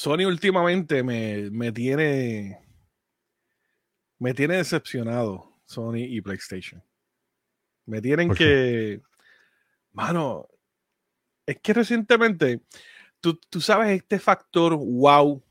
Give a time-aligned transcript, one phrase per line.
[0.00, 2.58] Sony últimamente me, me tiene.
[4.18, 6.82] Me tiene decepcionado Sony y PlayStation.
[7.84, 9.02] Me tienen que.
[9.92, 10.48] Mano,
[11.44, 12.62] es que recientemente,
[13.20, 15.44] tú, tú sabes este factor wow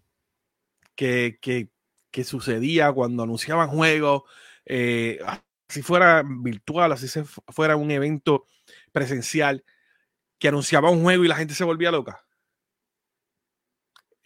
[0.95, 1.69] que, que,
[2.09, 4.23] que sucedía cuando anunciaban juegos,
[4.65, 5.19] eh,
[5.67, 8.47] si fuera virtual, así se fuera un evento
[8.91, 9.63] presencial,
[10.39, 12.25] que anunciaba un juego y la gente se volvía loca.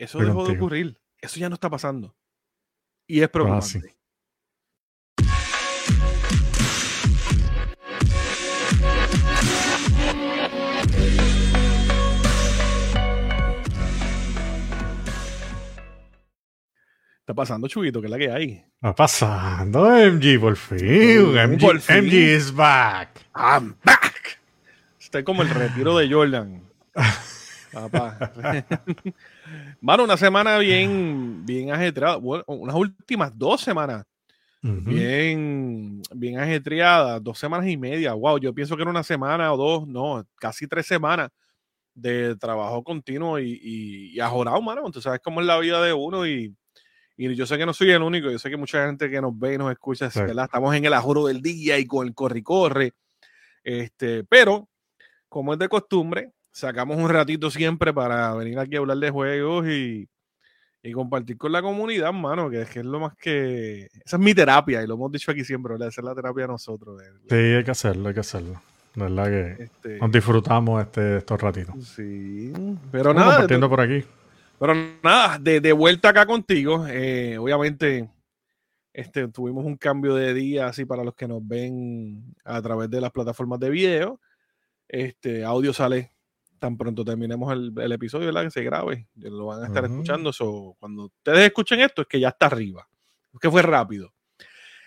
[0.04, 1.00] Eso dejó de ocurrir.
[1.22, 2.14] Eso ya no está pasando.
[3.08, 3.96] Y es preocupante.
[17.22, 18.02] está pasando, Chubito?
[18.02, 18.66] ¿Qué es la que hay?
[18.76, 21.34] Está pasando, MG, por fin.
[21.34, 23.22] MG, MG is back.
[23.34, 24.38] I'm back.
[25.00, 26.62] Estoy como el retiro de Jordan.
[27.74, 28.32] Papá.
[29.82, 32.18] Mano, una semana bien, bien ajetreada.
[32.18, 34.06] Bueno, unas últimas dos semanas.
[34.62, 38.14] Bien, bien ajetreadas, dos semanas y media.
[38.14, 41.30] Wow, yo pienso que era una semana o dos, no, casi tres semanas
[41.94, 44.90] de trabajo continuo y, y, y ajorado, mano.
[44.90, 46.56] Tú sabes cómo es la vida de uno y
[47.16, 49.38] y yo sé que no soy el único, yo sé que mucha gente que nos
[49.38, 52.44] ve y nos escucha, estamos en el ajoro del día y con el corre y
[52.44, 52.94] corre.
[53.64, 54.68] Este, pero,
[55.30, 59.68] como es de costumbre, sacamos un ratito siempre para venir aquí a hablar de juegos
[59.68, 60.08] y,
[60.84, 63.88] y compartir con la comunidad, mano, que es, que es lo más que...
[64.06, 65.90] Esa es mi terapia y lo hemos dicho aquí siempre, ¿verdad?
[65.90, 67.02] Esa es la terapia de nosotros.
[67.28, 68.62] Sí, hay que hacerlo, hay que hacerlo.
[68.96, 71.76] De verdad que este nos disfrutamos este, estos ratitos.
[71.88, 72.54] Sí,
[72.92, 73.32] pero nada.
[73.32, 74.06] Compartiendo por aquí.
[74.60, 76.86] Pero nada, de, vuelta acá contigo.
[76.88, 78.08] Eh, obviamente,
[78.94, 83.02] este, tuvimos un cambio de día así para los que nos ven a través de
[83.02, 84.20] las plataformas de video.
[84.88, 86.13] Este audio sale
[86.64, 88.46] tan pronto terminemos el, episodio, ¿verdad?
[88.46, 89.10] Que se grabe.
[89.16, 90.32] Lo van a estar escuchando.
[90.32, 92.88] So, cuando ustedes escuchen esto, es que ya está arriba.
[93.34, 94.14] Es que fue rápido.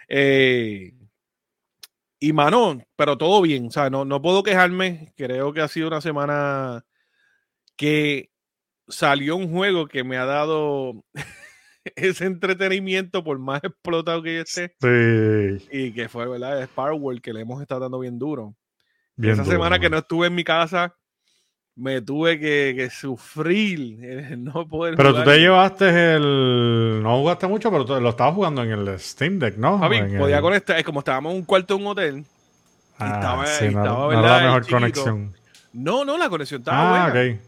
[0.09, 0.95] Eh,
[2.19, 3.67] y Manon, pero todo bien.
[3.67, 5.13] O sea, no, no puedo quejarme.
[5.19, 6.83] Creo que ha sido una semana
[7.77, 8.31] que
[8.89, 11.05] salió un juego que me ha dado
[11.95, 14.75] ese entretenimiento por más explotado que esté.
[14.81, 15.69] Sí.
[15.71, 16.63] Y que fue, ¿verdad?
[16.63, 18.57] Es World que le hemos estado dando bien duro.
[19.19, 20.97] Esa semana que no estuve en mi casa,
[21.77, 23.99] me tuve que, sufrir
[24.39, 27.03] no poder Pero tú te llevaste el...
[27.03, 29.79] No jugaste mucho, pero lo estabas jugando en el Steam Deck, ¿no?
[29.79, 32.25] Javi, podía conectar, como estábamos en un cuarto de un hotel.
[32.99, 35.35] Ah, estaba, sí, estaba, no, la mejor conexión.
[35.73, 37.39] No, no, la conexión estaba ah, buena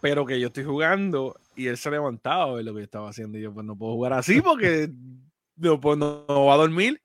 [0.00, 3.10] pero que yo estoy jugando y él se ha levantado de lo que yo estaba
[3.10, 4.88] haciendo y yo pues no puedo jugar así porque
[5.56, 7.00] no, pues, no, va a dormir.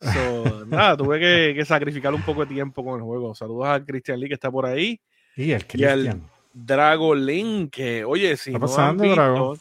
[0.00, 3.34] So, nada, tuve que, sacrificar un poco de tiempo con el juego.
[3.34, 5.00] Saludos a Christian Lee que está por ahí.
[5.36, 6.20] Y, el y al
[6.52, 9.58] Drago Link, que oye, si no han visto,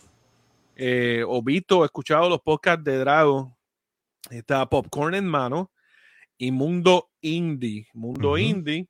[0.76, 3.56] eh, o visto o escuchado los podcasts de Drago,
[4.30, 5.72] está Popcorn en mano
[6.38, 7.88] y Mundo Indie.
[7.94, 8.88] Mundo Indie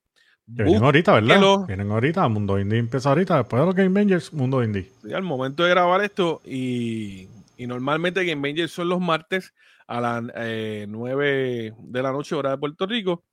[0.52, 1.66] vienen ahorita, ¿verdad?
[1.68, 4.91] Vienen ahorita, Mundo Indie empieza ahorita, después de los Game Bangers, Mundo Indie.
[5.03, 7.28] Sí, al momento de grabar esto, y,
[7.59, 9.53] normalmente Game Bangers son los martes
[9.88, 13.24] a las 9 eh, de la noche, hora de Puerto Rico.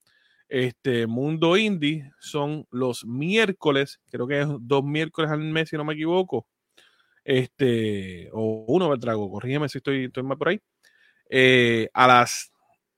[0.49, 5.85] Este Mundo Indie son los miércoles, creo que es dos miércoles al mes, si no
[5.85, 6.47] me equivoco.
[7.25, 10.61] Este, o uno, trago, corrígeme si estoy, estoy mal por ahí.
[11.29, 12.51] Eh, a las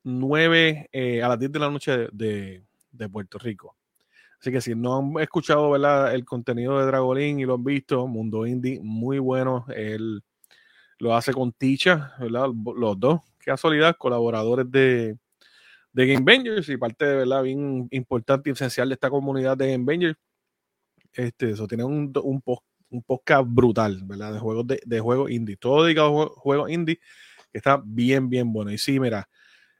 [0.05, 3.77] 9, eh, a las 10 de la noche de Puerto Rico.
[4.41, 8.47] Así que si no han escuchado el contenido de Dragolín y lo han visto, Mundo
[8.47, 9.67] Indie, muy bueno.
[9.69, 10.23] Él
[10.99, 15.19] lo hace con Ticha, los dos, que casualidad, colaboradores de,
[15.93, 19.85] Game Bangers y parte de verdad bien importante y esencial de esta comunidad de Game
[19.85, 20.19] Bangers.
[21.13, 22.43] Este, eso tiene un, un,
[22.91, 24.33] un podcast brutal, ¿verdad?
[24.35, 27.01] De juegos de, de juegos indie, todo dedicado a juegos indie,
[27.53, 28.71] que está bien, bien bueno.
[28.71, 29.29] Y sí, mira,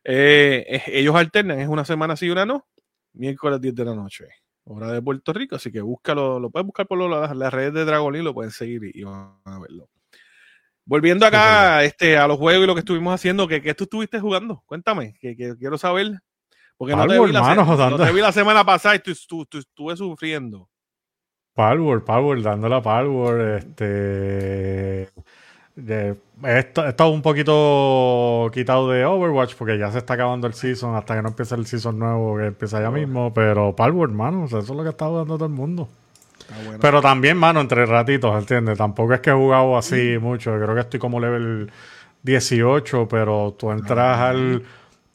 [0.05, 2.67] eh, ellos alternan, es una semana sí y una no,
[3.13, 4.27] miércoles 10 de la noche
[4.65, 8.23] hora de Puerto Rico, así que búscalo, lo puedes buscar por las, redes de Dragon
[8.23, 9.89] lo pueden seguir y, van a verlo.
[10.85, 14.19] Volviendo acá este, a los juegos y lo que estuvimos haciendo, ¿qué, qué tú estuviste
[14.19, 14.63] jugando?
[14.67, 16.19] Cuéntame, que, quiero saber.
[16.77, 17.33] Porque no, te vi,
[18.21, 20.69] la, semana pasada y estuve sufriendo.
[21.55, 25.11] Palworld, Palworld, dando la Palworld, este
[25.77, 31.17] he, estado un poquito quitado de Overwatch porque ya se está acabando el season hasta
[31.17, 33.33] que no empiece el season nuevo que empieza ya mismo.
[33.33, 35.89] Pero Palworld, mano, eso es lo que está jugando todo el mundo.
[36.81, 38.79] Pero también, mano, entre ratitos, ¿entiendes?
[38.79, 40.23] Tampoco es que he jugado así mm.
[40.23, 40.53] mucho.
[40.57, 41.71] Creo que estoy como level
[42.23, 44.63] 18, pero tú entras ah, al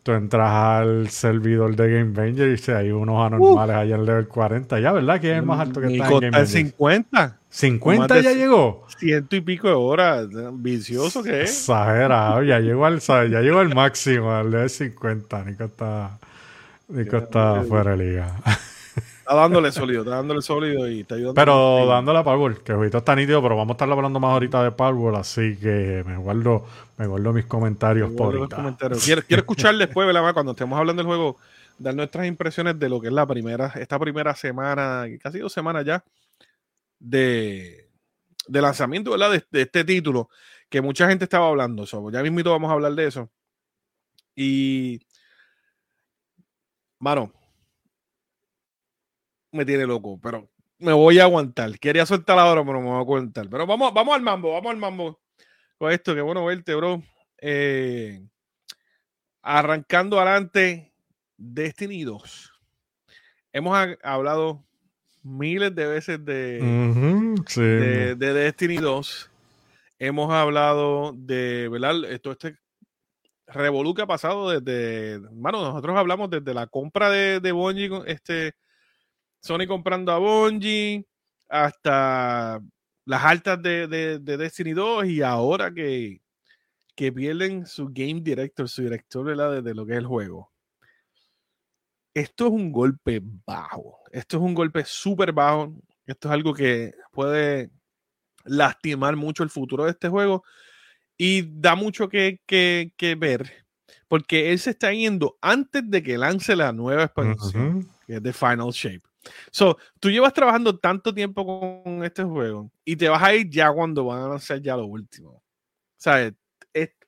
[0.05, 3.79] tú entras al servidor de Game Banger y hay unos anormales uh.
[3.79, 4.79] ahí en level 40.
[4.79, 5.19] Ya, ¿verdad?
[5.19, 6.47] Que es el más alto que está en Game Banger?
[6.47, 7.39] 50.
[7.51, 8.85] ¿50 ya llegó?
[8.99, 10.27] Ciento y pico de horas.
[10.53, 11.49] Vicioso que es.
[11.49, 12.43] Exagerado.
[12.43, 15.43] Ya llegó al, ya llegó al máximo, al de 50.
[15.43, 16.19] Nico está,
[16.89, 18.35] Nico está fuera de liga.
[19.25, 21.33] Está dándole sólido, está dándole sólido y está ayudando.
[21.33, 24.63] Pero dándole a Powerball, que ahorita está nítido, pero vamos a estar hablando más ahorita
[24.63, 26.63] de Powerball, así que me guardo,
[26.97, 28.77] me guardo mis comentarios por ahorita.
[29.03, 30.31] Quiero, quiero escuchar después, ¿verdad?
[30.31, 31.37] Cuando estemos hablando del juego,
[31.79, 35.83] dar nuestras impresiones de lo que es la primera, esta primera semana, casi dos semanas
[35.83, 36.03] ya,
[36.99, 37.89] de,
[38.45, 39.43] de lanzamiento, ¿verdad?
[39.49, 40.29] De, este título,
[40.69, 41.83] que mucha gente estaba hablando.
[42.11, 43.31] Ya mismito vamos a hablar de eso.
[44.35, 44.99] Y,
[46.99, 47.33] mano,
[49.55, 50.49] me tiene loco, pero
[50.79, 51.79] me voy a aguantar.
[51.79, 53.49] Quería soltar ahora, pero me voy a aguantar.
[53.49, 55.19] Pero vamos, vamos al mambo, vamos al mambo
[55.77, 56.13] con esto.
[56.13, 57.01] Qué bueno verte, bro.
[57.39, 58.21] Eh,
[59.41, 60.93] arrancando adelante,
[61.37, 62.51] Destiny 2.
[63.53, 64.65] Hemos hablado
[65.23, 66.59] miles de veces de,
[67.55, 69.31] de, de, Destiny 2.
[69.97, 72.03] Hemos hablado de, ¿verdad?
[72.11, 72.57] Esto este
[73.47, 78.53] ha pasado desde, bueno, nosotros hablamos desde la compra de, de Bungie, este,
[79.45, 81.05] Sony comprando a Bungie,
[81.47, 82.59] hasta
[83.05, 86.21] las altas de, de, Destiny 2 y ahora que,
[86.95, 90.51] que pierden su game director, su director de, de lo que es el juego.
[92.13, 93.99] Esto es un golpe bajo.
[94.11, 95.75] Esto es un golpe súper bajo.
[96.07, 97.69] Esto es algo que puede
[98.45, 100.43] lastimar mucho el futuro de este juego
[101.17, 103.65] y da mucho que, que, que ver
[104.07, 108.33] porque él se está yendo antes de que lance la nueva expansión, que es The
[108.33, 109.03] Final Shape.
[109.51, 113.71] So, tú llevas trabajando tanto tiempo con este juego y te vas a ir ya
[113.71, 115.29] cuando van a lanzar ya lo último.
[115.31, 115.43] O
[115.97, 116.31] sea,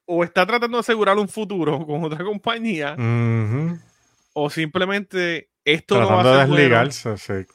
[0.07, 2.95] o está tratando de asegurar un futuro con otra compañía,
[4.33, 7.53] o simplemente esto no va a ser desligarse, sí.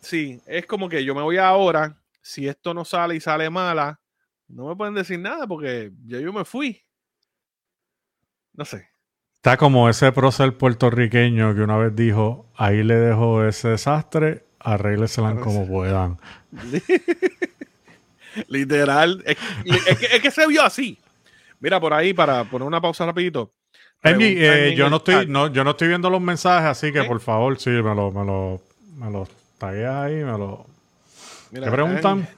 [0.00, 4.00] Sí, es como que yo me voy ahora, si esto no sale y sale mala,
[4.46, 6.80] no me pueden decir nada porque ya yo me fui.
[8.52, 8.88] No sé.
[9.46, 15.38] Está como ese prócer puertorriqueño que una vez dijo, ahí le dejo ese desastre, arrégleselan
[15.38, 16.18] como puedan.
[18.48, 19.22] Literal.
[19.24, 19.38] Es,
[20.20, 20.98] que, se vio así.
[21.60, 23.52] Mira, por ahí, para poner una pausa rapidito.
[24.02, 27.56] Eh, yo, no estoy, no, yo no estoy viendo los mensajes, así que por favor,
[27.60, 28.60] sí, me lo, me lo,
[28.96, 29.28] me lo
[29.58, 30.66] tagueas ahí, me lo...
[31.52, 32.28] Mira, ¿Qué preguntan?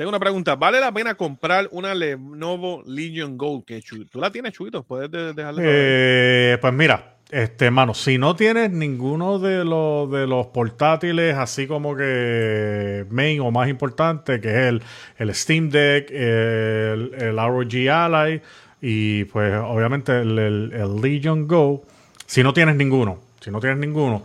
[0.00, 0.56] Tengo una pregunta.
[0.56, 3.64] ¿Vale la pena comprar una Lenovo Legion Gold?
[4.10, 4.82] ¿Tú la tienes, Chuito?
[4.82, 10.46] ¿Puedes dejarle eh, Pues mira, este, mano, si no tienes ninguno de los, de los
[10.46, 14.82] portátiles, así como que main o más importante, que es el,
[15.18, 18.40] el Steam Deck, el, el ROG Ally
[18.80, 21.82] y pues obviamente el, el, Legion Go,
[22.24, 24.22] si no tienes ninguno, si no tienes ninguno,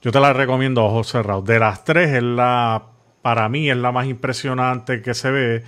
[0.00, 1.44] yo te la recomiendo a ojos cerrados.
[1.44, 2.82] De las tres es la
[3.28, 5.62] para mí es la más impresionante que se ve.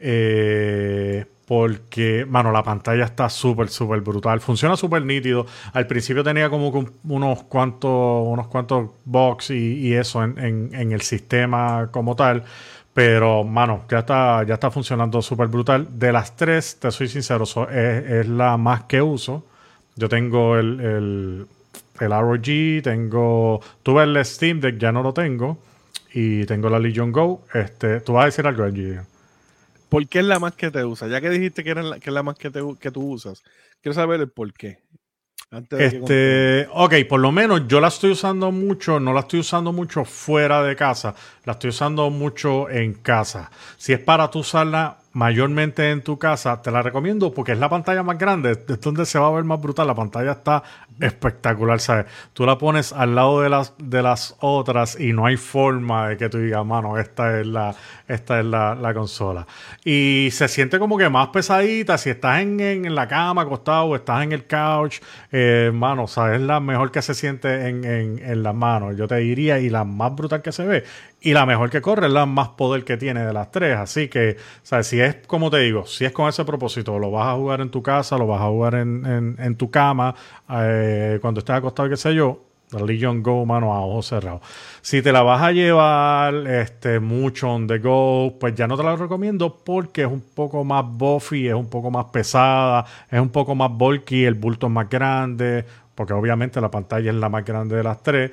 [0.00, 4.40] Eh, porque, mano, la pantalla está súper, súper brutal.
[4.40, 5.44] Funciona súper nítido.
[5.74, 6.72] Al principio tenía como
[7.04, 12.44] unos cuantos, unos cuantos bugs y, eso en, el sistema como tal.
[12.94, 15.86] Pero, mano, ya está, ya está funcionando súper brutal.
[15.90, 19.44] De las tres, te soy sincero, es, la más que uso.
[19.96, 21.46] Yo tengo el, el,
[22.00, 23.60] el ROG, tengo.
[23.82, 25.58] Tuve el Steam Deck, ya no lo tengo
[26.12, 27.44] y tengo la Legion Go.
[27.54, 29.00] Este, ¿Tú vas a decir algo, Angie?
[29.88, 31.08] ¿Por qué es la más que te usa?
[31.08, 33.42] Ya que dijiste que, era la, que es la más que, te, que tú usas,
[33.82, 34.78] quiero saber el por qué.
[35.70, 40.06] este, ok, por lo menos yo la estoy usando mucho, no la estoy usando mucho
[40.06, 43.50] fuera de casa, la estoy usando mucho en casa.
[43.76, 47.68] Si es para tú usarla mayormente en tu casa, te la recomiendo porque es la
[47.68, 49.86] pantalla más grande, es donde se va a ver más brutal.
[49.86, 50.62] La pantalla está
[51.00, 52.06] espectacular, ¿sabes?
[52.32, 56.16] Tú la pones al lado de las, de las otras y no hay forma de
[56.16, 57.74] que tú digas, mano, esta es la,
[58.08, 59.46] esta es la, consola.
[59.84, 61.98] Y se siente como que más pesadita.
[61.98, 65.00] Si estás en, en, la cama acostado estás en el couch,
[65.30, 66.40] eh, mano, ¿sabes?
[66.40, 68.96] Es la mejor que se siente en, en, en las manos.
[68.96, 70.84] Yo te diría, y la más brutal que se ve.
[71.24, 73.76] Y la mejor que corre es la más poder que tiene de las tres.
[73.76, 74.88] Así que, ¿sabes?
[74.88, 77.70] Si es, como te digo, si es con ese propósito, lo vas a jugar en
[77.70, 80.14] tu casa, lo vas a jugar en, en, tu cama,
[80.50, 82.40] eh, cuando estés acostado, qué sé yo,
[82.72, 84.40] la Legion Go, mano, a ojos cerrados.
[84.80, 88.82] Si te la vas a llevar este, mucho on the go, pues ya no te
[88.82, 93.28] la recomiendo porque es un poco más buffy, es un poco más pesada, es un
[93.28, 95.64] poco más bulky, el bulto es más grande,
[95.94, 98.32] porque obviamente la pantalla es la más grande de las tres.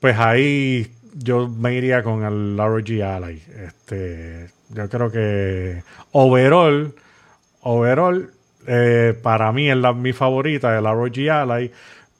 [0.00, 3.42] Pues ahí yo me iría con el ROG Ally.
[3.66, 6.94] Este, yo creo que overall,
[7.62, 8.30] overall,
[8.66, 11.70] eh, para mí es la, mi favorita, el ROG Ally,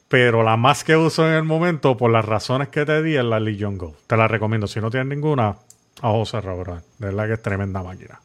[0.08, 3.24] pero la más que uso en el momento, por las razones que te di, es
[3.24, 3.96] la Legion Go.
[4.06, 4.66] Te la recomiendo.
[4.66, 5.56] Si no tienes ninguna,
[6.02, 6.76] A José bro.
[6.98, 8.20] De verdad que es tremenda máquina.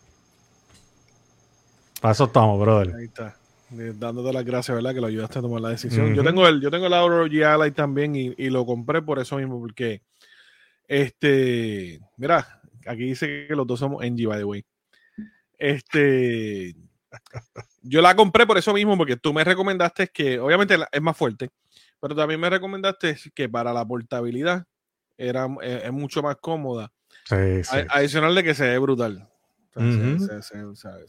[2.01, 2.93] Para eso estamos, brother.
[2.95, 3.35] Ahí está.
[3.69, 4.93] Dándote las gracias, ¿verdad?
[4.93, 6.13] Que lo ayudaste a tomar la decisión.
[6.13, 9.37] Yo tengo el, yo tengo el Auro G también y, y, lo compré por eso
[9.37, 10.01] mismo, porque
[10.87, 14.65] este, mira, aquí dice que los dos somos NG, by the way.
[15.57, 16.75] Este,
[17.81, 21.49] yo la compré por eso mismo, porque tú me recomendaste que, obviamente es más fuerte,
[21.99, 24.65] pero también me recomendaste que para la portabilidad
[25.17, 26.91] era, es, mucho más cómoda.
[27.25, 27.77] Sí, sí.
[27.89, 29.27] Adicional de que se ve brutal.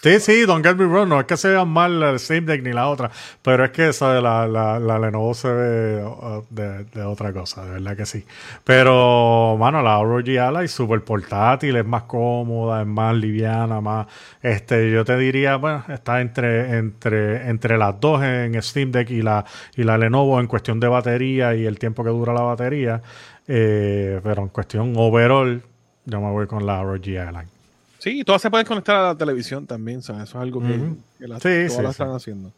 [0.01, 2.63] Sí, sí, don't get me wrong, no es que se vean mal el Steam Deck
[2.63, 3.11] ni la otra,
[3.43, 6.05] pero es que esa la, la, la Lenovo se ve
[6.51, 8.25] de, de, otra cosa, de verdad que sí.
[8.65, 14.07] Pero, mano, la ROG Ally es súper portátil, es más cómoda, es más liviana, más,
[14.43, 19.23] este, yo te diría, bueno, está entre, entre, entre las dos en Steam Deck y
[19.23, 19.45] la,
[19.77, 23.03] y la Lenovo en cuestión de batería y el tiempo que dura la batería,
[23.47, 25.63] eh, pero en cuestión overall,
[26.05, 27.58] yo me voy con la ROG Ally.
[27.99, 30.25] Sí, todas se pueden conectar a la televisión también, ¿sabes?
[30.25, 32.53] Eso es algo que, las, todas la están haciendo.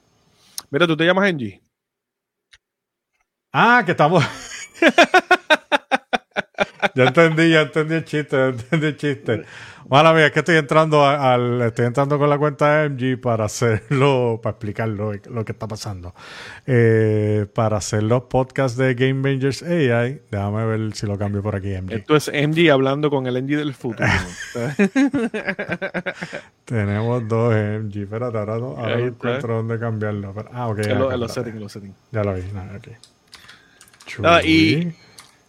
[0.71, 1.61] Mira, tú te llamas Angie.
[3.53, 4.23] Ah, que estamos.
[7.03, 9.45] ya entendí, ya entendí el chiste, ya entendí el chiste.
[9.89, 13.47] Mala mía, es que estoy entrando al, estoy entrando con la cuenta de MG para
[13.47, 15.11] hacerlo, para explicar lo,
[15.45, 16.15] que está pasando.
[16.65, 21.57] Eh, para hacer los podcasts de Game Rangers AI, déjame ver si lo cambio por
[21.57, 21.93] aquí, MG.
[21.93, 24.09] Esto es MG hablando con el MG del futuro.
[26.67, 28.03] Tenemos dos MG.
[28.03, 30.33] Espérate, ahora no, ahora no encuentro dónde cambiarlo.
[30.53, 30.79] ah, ok.
[30.87, 31.97] En, los settings, los settings.
[32.13, 32.89] Ya lo vi, nada, ok.
[34.21, 34.95] Nada, y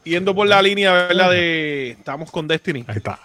[0.03, 1.31] yendo por la línea, ¿verdad?
[1.31, 2.85] De, estamos con Destiny.
[2.87, 3.19] Ahí está.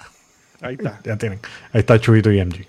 [0.61, 1.00] Ahí está.
[1.04, 1.40] Ya tienen.
[1.73, 2.66] Ahí está Chubito y MG.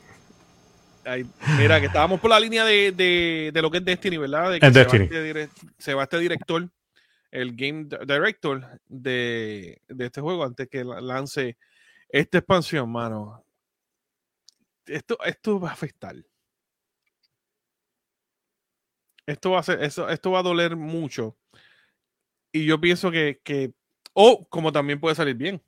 [1.58, 4.52] mira, que estábamos por la línea de, de, de, lo que es Destiny, ¿verdad?
[4.52, 5.08] De que se, Destiny.
[5.08, 6.70] Va este, se va este director,
[7.32, 11.58] el game director de, de este juego, antes que lance
[12.10, 13.44] esta expansión, mano.
[14.86, 16.16] Esto, esto va a afectar.
[19.26, 21.36] Esto va a ser, eso, esto va a doler mucho.
[22.54, 23.74] Y yo pienso que, que,
[24.20, 25.62] o como también puede salir bien.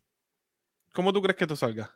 [0.93, 1.91] ¿Cómo tú crees que esto salga?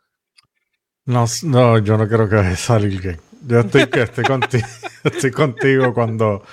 [1.05, 3.19] No, no, yo no creo que salir bien.
[3.48, 4.67] Yo estoy, estoy, contigo,
[5.03, 6.43] estoy contigo cuando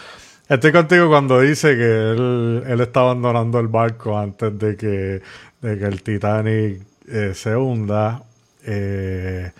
[0.49, 5.23] estoy contigo cuando dice que él, él está abandonando el barco antes de que,
[5.61, 8.23] de que el Titanic eh, se hunda.
[8.64, 9.52] Eh,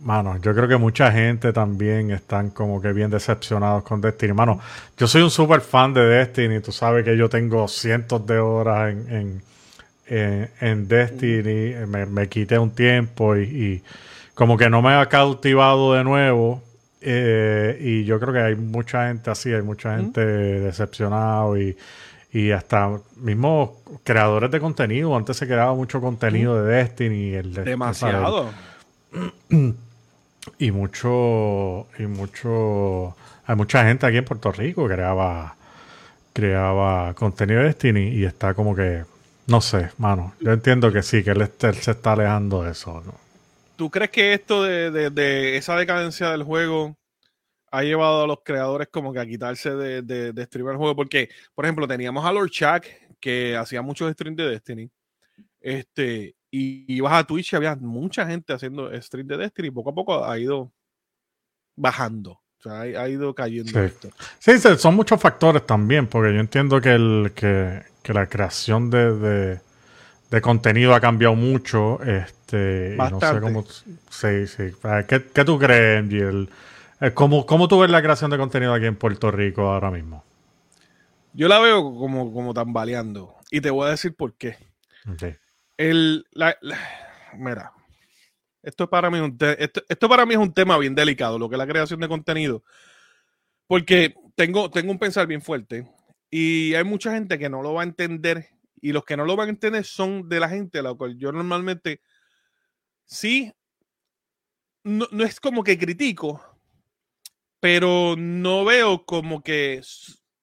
[0.00, 4.34] mano, yo creo que mucha gente también están como que bien decepcionados con Destiny.
[4.34, 4.60] Mano,
[4.98, 6.60] yo soy un super fan de Destiny.
[6.60, 9.50] Tú sabes que yo tengo cientos de horas en, en,
[10.88, 11.86] Destiny.
[11.86, 13.82] Me, me, quité un tiempo y
[14.34, 16.62] como que no me ha cautivado de nuevo.
[17.02, 21.76] Eh, y yo creo que hay mucha gente así, hay mucha gente decepcionada y,
[22.32, 23.70] y, hasta mismos
[24.04, 25.16] creadores de contenido.
[25.16, 27.34] Antes se creaba mucho contenido de Destiny.
[27.34, 28.50] El Demasiado.
[30.58, 33.14] Y mucho, y mucho,
[33.44, 35.54] hay mucha gente aquí en Puerto Rico que creaba,
[36.32, 39.04] creaba contenido de Destiny y está como que,
[39.50, 43.14] no sé, mano, yo entiendo que sí, que él, se está alejando de eso, ¿no?
[43.74, 46.96] ¿Tú crees que esto de, esa decadencia del juego
[47.72, 50.94] ha llevado a los creadores como que a quitarse de, de, el juego?
[50.94, 52.84] Porque, por ejemplo, teníamos a Lord Chuck
[53.18, 54.90] que hacía muchos streams de Destiny.
[55.60, 59.94] Este, y ibas a Twitch y había mucha gente haciendo stream de Destiny poco a
[59.94, 60.72] poco ha ido
[61.74, 62.40] bajando.
[62.60, 63.78] O sea, ha, ido cayendo sí.
[63.78, 64.10] esto.
[64.38, 69.58] Sí, son muchos factores también, porque yo entiendo que, el, que, que la creación de,
[70.30, 72.02] de contenido ha cambiado mucho.
[72.02, 73.64] Este, no sé cómo.
[74.10, 74.72] Sí, sí.
[75.08, 76.48] ¿Qué, qué tú crees, MG?
[77.00, 80.22] Eh, ¿cómo, ¿Cómo tú ves la creación de contenido aquí en Puerto Rico ahora mismo?
[81.32, 83.34] Yo la veo como, como tambaleando.
[83.50, 84.56] Y te voy a decir por qué.
[85.76, 86.56] El, la,
[87.34, 87.72] mira,
[88.62, 91.48] esto para, mí es un esto, esto, para mí es un tema bien delicado, lo
[91.48, 92.62] que es la creación de contenido.
[93.66, 95.88] Porque tengo, tengo un pensar bien fuerte.
[96.30, 98.48] Y hay mucha gente que no lo va a entender
[98.80, 101.16] y los que no lo van a entender son de la gente a la cual
[101.18, 102.00] yo normalmente
[103.04, 103.52] sí,
[104.84, 106.40] no, es como que critico,
[107.60, 109.82] pero no veo como que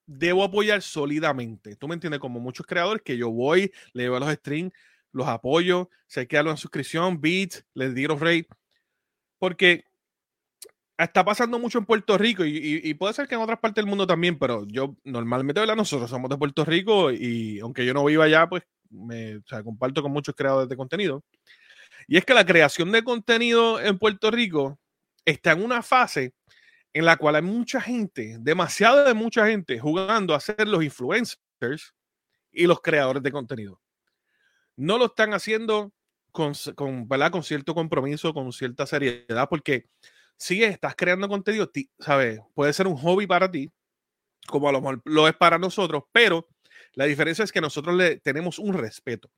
[0.06, 1.76] debo apoyar sólidamente.
[1.76, 2.20] ¿Tú me entiendes?
[2.20, 4.74] Como muchos creadores que yo voy, le llevo los streams,
[5.18, 8.48] los apoyo, se quedan en suscripción, beats, les digo rate,
[9.40, 9.84] porque
[10.98, 14.06] está pasando mucho en Puerto Rico y, puede ser que en otras partes del mundo
[14.06, 15.76] también, pero yo normalmente, ¿verdad?
[15.76, 20.12] Nosotros somos de Puerto Rico y aunque yo no viva allá, pues me comparto con
[20.12, 21.24] muchos creadores de contenido.
[22.08, 24.80] Y es que la creación de contenido en Puerto Rico
[25.26, 26.34] está en una fase
[26.94, 31.94] en la cual hay mucha gente, demasiada de mucha gente, jugando a ser los influencers
[32.52, 33.80] y los creadores de contenido.
[34.78, 35.92] No lo están haciendo
[36.32, 39.90] con, con, con cierto compromiso, con cierta seriedad, porque
[40.38, 41.70] si estás creando contenido,
[42.00, 42.40] ¿sabes?
[42.54, 43.72] Puede ser un hobby para ti,
[44.48, 46.48] como a lo mejor lo es para nosotros, pero
[46.94, 49.30] la diferencia es que nosotros le tenemos un respeto.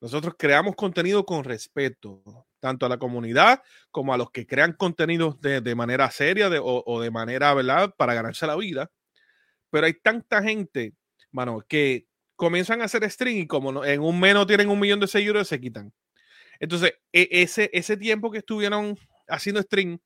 [0.00, 5.40] Nosotros creamos contenido con respeto, tanto a la comunidad como a los que crean contenidos
[5.40, 8.90] de, manera seria o, de manera, ¿verdad?, para ganarse la vida.
[9.70, 10.94] Pero hay tanta gente,
[11.32, 12.06] mano, que
[12.38, 15.48] comienzan a hacer stream y como en un mes no tienen un millón de seguidores,
[15.48, 15.92] se quitan.
[16.60, 19.98] Entonces, e, ese, ese tiempo que estuvieron haciendo stream,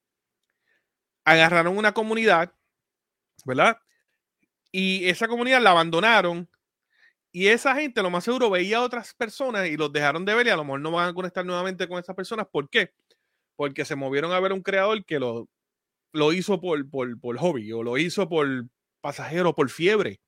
[1.26, 2.54] agarraron una comunidad,
[3.44, 3.78] ¿verdad?
[4.72, 6.48] Y esa comunidad la abandonaron
[7.32, 10.46] y esa gente, lo más seguro, veía a otras personas y los dejaron de ver
[10.46, 12.46] y a lo mejor no van a conectar nuevamente con esas personas.
[12.50, 12.94] ¿Por qué?
[13.56, 15.50] Porque se movieron a ver un creador que lo,
[16.12, 18.46] lo hizo por, por, por hobby o lo hizo por
[19.02, 20.20] pasajero, por fiebre.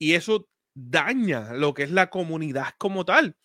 [0.00, 3.36] Y eso daña lo que es la comunidad como tal,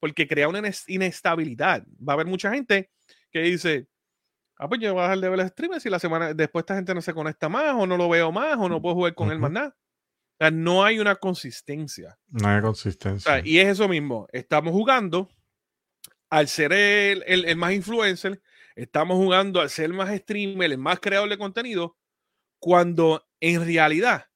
[0.00, 1.84] porque crea una inestabilidad.
[2.06, 2.90] Va a haber mucha gente
[3.30, 3.88] que dice,
[4.58, 6.76] ah, pues yo voy a dejar de ver el streamers y la semana después esta
[6.76, 9.30] gente no se conecta más o no lo veo más o no puedo jugar con
[9.30, 9.76] él más nada
[10.38, 12.18] sea, no hay una consistencia.
[12.28, 13.40] No hay consistencia.
[13.44, 14.26] y es eso mismo.
[14.32, 15.28] Estamos jugando
[16.30, 18.40] al ser el, el, más influencer,
[18.76, 21.96] estamos jugando al ser el más streamer, el más creador de contenido,
[22.60, 24.26] cuando en realidad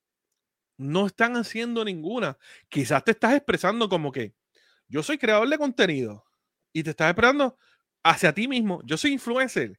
[0.82, 2.36] no están haciendo ninguna.
[2.68, 4.34] Quizás te estás expresando como que
[4.88, 6.24] yo soy creador de contenido
[6.72, 7.56] y te estás expresando
[8.02, 8.80] hacia ti mismo.
[8.84, 9.78] Yo soy influencer.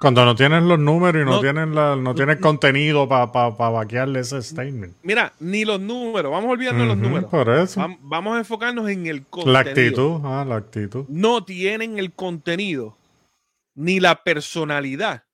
[0.00, 3.70] Cuando no tienen los números y no, tienen la, no tienen contenido para pa, pa
[3.70, 4.96] vaquearle ese statement.
[5.02, 7.28] Mira, ni los números, vamos olvidando los números.
[7.28, 7.84] Por eso.
[8.00, 9.52] Vamos a enfocarnos en el contenido.
[9.52, 11.06] La actitud, ah, la actitud.
[11.08, 12.96] No tienen el contenido
[13.74, 15.24] ni la personalidad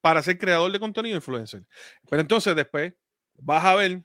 [0.00, 1.64] para ser creador de contenido influencer.
[2.08, 2.94] Pero entonces después
[3.38, 4.02] vas a ver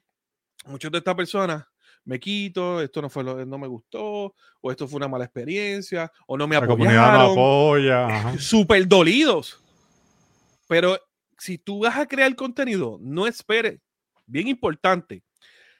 [0.66, 1.66] muchas de estas personas
[2.08, 6.10] me quito, esto no fue lo, no me gustó, o esto fue una mala experiencia,
[6.26, 6.80] o no me apoyaron.
[6.80, 8.38] La comunidad no apoya.
[8.40, 9.62] Súper dolidos.
[10.70, 10.98] Pero
[11.38, 13.82] si tú vas a crear contenido, no esperes.
[14.26, 15.22] Bien importante.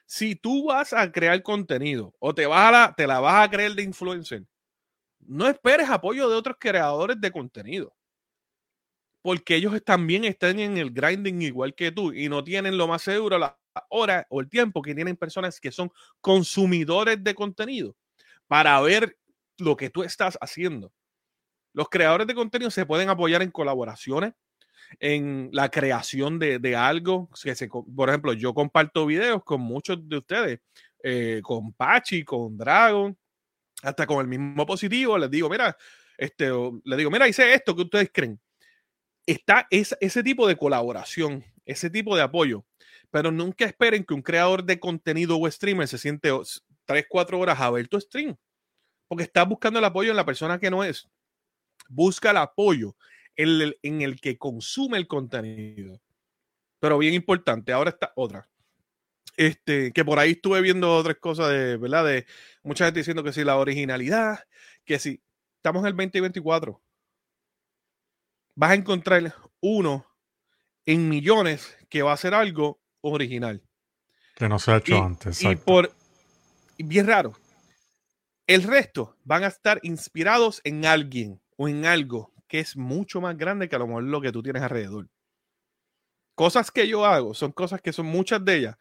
[0.04, 3.50] Si tú vas a crear contenido o te, vas a la, te la vas a
[3.50, 4.44] creer de influencer,
[5.20, 7.94] no esperes apoyo de otros creadores de contenido.
[9.22, 13.00] Porque ellos también están en el grinding igual que tú y no tienen lo más
[13.00, 17.96] seguro la hora o el tiempo que tienen personas que son consumidores de contenido
[18.46, 19.18] para ver
[19.58, 20.92] lo que tú estás haciendo.
[21.72, 24.34] Los creadores de contenido se pueden apoyar en colaboraciones,
[25.00, 27.28] en la creación de, algo.
[27.42, 30.60] Que se, por ejemplo, yo comparto videos con muchos de ustedes,
[31.02, 33.16] eh, con Pachi, con Dragon,
[33.82, 35.18] hasta con el mismo positivo.
[35.18, 35.76] Les digo, mira,
[36.16, 36.50] este,
[36.84, 38.40] les digo, mira, hice esto que ustedes creen.
[39.26, 42.64] Está ese tipo de colaboración, ese tipo de apoyo.
[43.10, 46.30] Pero nunca esperen que un creador de contenido o streamer se siente
[46.84, 48.36] 3, 4 horas a ver tu stream.
[49.08, 51.08] Porque está buscando el apoyo en la persona que no es.
[51.88, 52.94] Busca el apoyo
[53.36, 56.00] en el, que consume el contenido.
[56.80, 58.48] Pero bien importante, ahora está otra.
[59.36, 62.04] Este, que por ahí estuve viendo otras cosas de, ¿verdad?
[62.04, 62.26] De
[62.62, 64.44] mucha gente diciendo que si la originalidad,
[64.84, 65.22] que si
[65.56, 66.82] estamos en el 2024,
[68.56, 70.04] vas a encontrar uno
[70.84, 73.62] en millones que va a hacer algo original.
[74.34, 75.42] Que no se ha hecho antes.
[75.42, 75.92] Y por,
[76.78, 77.34] bien raro,
[78.46, 83.36] el resto van a estar inspirados en alguien o en algo que es mucho más
[83.36, 85.08] grande que a lo mejor lo que tú tienes alrededor.
[86.34, 88.76] Cosas que yo hago son cosas que son muchas de ellas,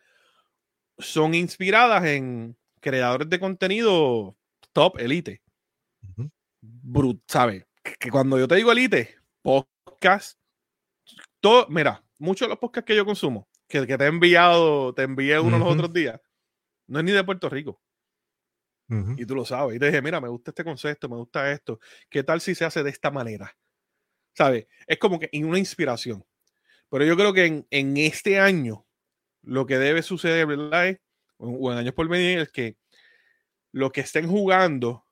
[0.97, 4.37] son inspiradas en creadores de contenido
[4.73, 5.41] top elite.
[6.61, 7.65] Brut, ¿sabes?
[7.99, 10.39] Que cuando yo te digo elite, podcast,
[11.39, 15.03] todo, mira, muchos de los podcasts que yo consumo, que, que te he enviado, te
[15.03, 16.19] envié uno los otros días,
[16.87, 17.81] no es ni de Puerto Rico.
[18.89, 19.75] Y tú lo sabes.
[19.75, 21.79] Y te dije, mira, me gusta este concepto, me gusta esto.
[22.09, 23.57] ¿Qué tal si se hace de esta manera?
[24.33, 24.67] ¿Sabes?
[24.85, 26.25] Es como que en una inspiración.
[26.89, 28.87] Pero yo creo que en, en este año
[29.41, 30.97] lo que debe suceder, ¿verdad?
[31.37, 32.77] o en años por venir, es que
[33.73, 35.05] los que estén jugando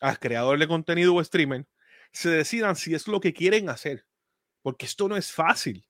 [0.00, 1.66] a creadores de contenido o streamer
[2.12, 4.06] se decidan si es lo que quieren hacer.
[4.60, 5.86] Porque esto no es fácil.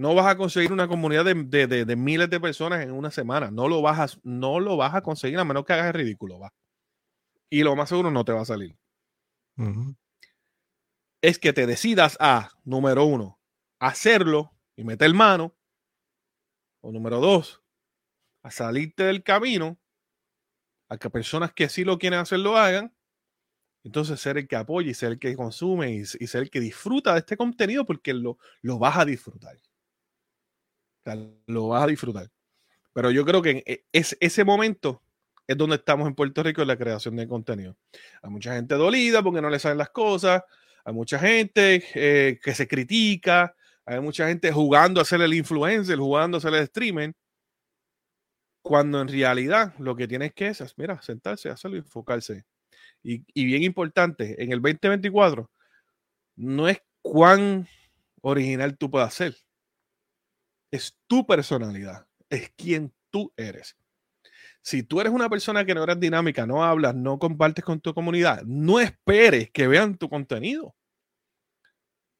[0.00, 3.50] No vas a conseguir una comunidad de, miles de personas en una semana.
[3.50, 6.38] No lo, vas a, no lo vas a conseguir a menos que hagas el ridículo.
[6.38, 6.54] Va.
[7.50, 8.78] Y lo más seguro no te va a salir.
[11.20, 13.38] Es que te decidas a, número uno,
[13.78, 15.54] hacerlo y meter mano.
[16.80, 17.62] O número dos,
[18.42, 19.78] a salirte del camino,
[20.88, 22.96] a que personas que sí lo quieren hacer lo hagan.
[23.84, 27.12] Entonces ser el que apoya y ser el que consume y, ser el que disfruta
[27.12, 29.58] de este contenido porque lo, lo vas a disfrutar
[31.46, 32.30] lo vas a disfrutar.
[32.92, 35.02] Pero yo creo que e, es, ese momento
[35.46, 37.76] es donde estamos en Puerto Rico en la creación de contenido.
[38.22, 40.42] Hay mucha gente dolida porque no le saben las cosas,
[40.84, 45.98] hay mucha gente eh, que se critica, hay mucha gente jugando a ser el influencer,
[45.98, 47.14] jugando a ser el streamer,
[48.62, 52.44] cuando en realidad lo que tienes que es, mira, sentarse, hacerlo y enfocarse.
[53.02, 55.50] Y, y bien importante, en el 2024,
[56.36, 57.66] no es cuán
[58.20, 59.34] original tú puedas ser,
[60.70, 63.76] es tu personalidad, es quien tú eres.
[64.62, 67.94] Si tú eres una persona que no eres dinámica, no hablas, no compartes con tu
[67.94, 70.74] comunidad, no esperes que vean tu contenido.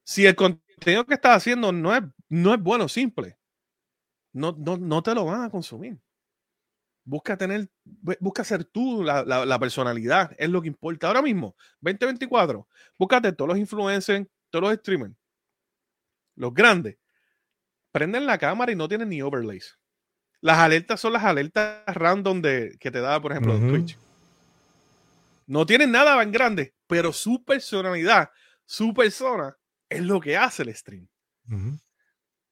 [0.05, 3.39] Si el contenido que estás haciendo no es, no es bueno, simple,
[4.33, 6.01] no, no, no te lo van a consumir.
[7.05, 7.69] Busca tener,
[8.21, 11.09] busca ser tú la, la, personalidad, es lo que importa.
[11.09, 15.15] Ahora mismo, 2024, búscate todos los influencers, todos los streamers,
[16.37, 16.99] los grandes,
[17.93, 19.79] prenden la cámara y no tienen ni overlays.
[20.41, 23.99] Las alertas son las alertas random de, que te da, por ejemplo, Twitch.
[25.47, 28.31] No tienen nada tan grande, pero su personalidad,
[28.65, 29.57] su persona,
[29.89, 31.09] es lo que hace el stream.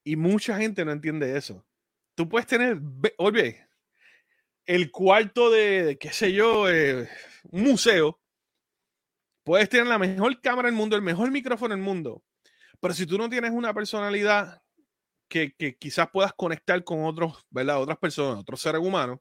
[0.04, 1.64] Y mucha gente no entiende eso.
[2.14, 2.80] Tú puedes tener,
[3.18, 3.68] oye,
[4.66, 7.08] el cuarto de, qué sé yo, eh,
[7.44, 8.20] un museo.
[9.44, 12.22] Puedes tener la mejor cámara del mundo, el mejor micrófono del mundo.
[12.80, 14.60] Pero si tú no tienes una personalidad
[15.28, 17.80] que, quizás puedas conectar con otros, ¿verdad?
[17.80, 19.20] Otras personas, otros seres humanos,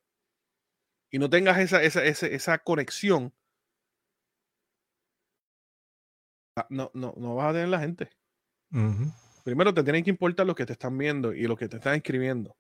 [1.10, 3.34] y no tengas esa, esa, conexión,
[6.56, 8.10] ah, no, no, no vas a tener la gente.
[9.44, 11.96] Primero te tienen que importar lo que te están viendo y lo que te están
[11.96, 12.58] escribiendo.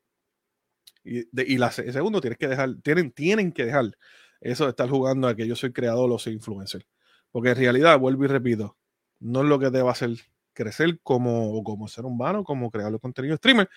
[1.03, 3.97] Y, y la, segundo, tienes que dejar, tienen, tienen que dejar
[4.39, 6.85] eso de estar jugando a que yo soy creador o soy influencer.
[7.31, 8.77] Porque en realidad, vuelvo y repito,
[9.19, 10.11] no es lo que te va a hacer
[10.57, 13.69] crecer como, como ser humano, como crear los contenidos streamer.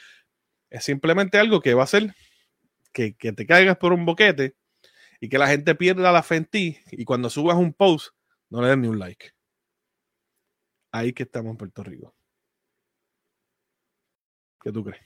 [0.70, 2.14] Es simplemente algo que va a hacer
[2.92, 4.56] que, que, te caigas por un boquete
[5.20, 8.14] y que la gente pierda la fe en ti y cuando subas un post
[8.48, 9.32] no le den ni un like.
[10.90, 12.14] Ahí que estamos en Puerto Rico.
[14.62, 15.02] ¿Qué tú crees?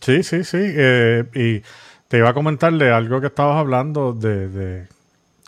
[0.00, 0.58] Sí, sí, sí.
[0.60, 1.62] Eh, y
[2.08, 4.48] te iba a comentarle algo que estabas hablando de...
[4.48, 4.88] de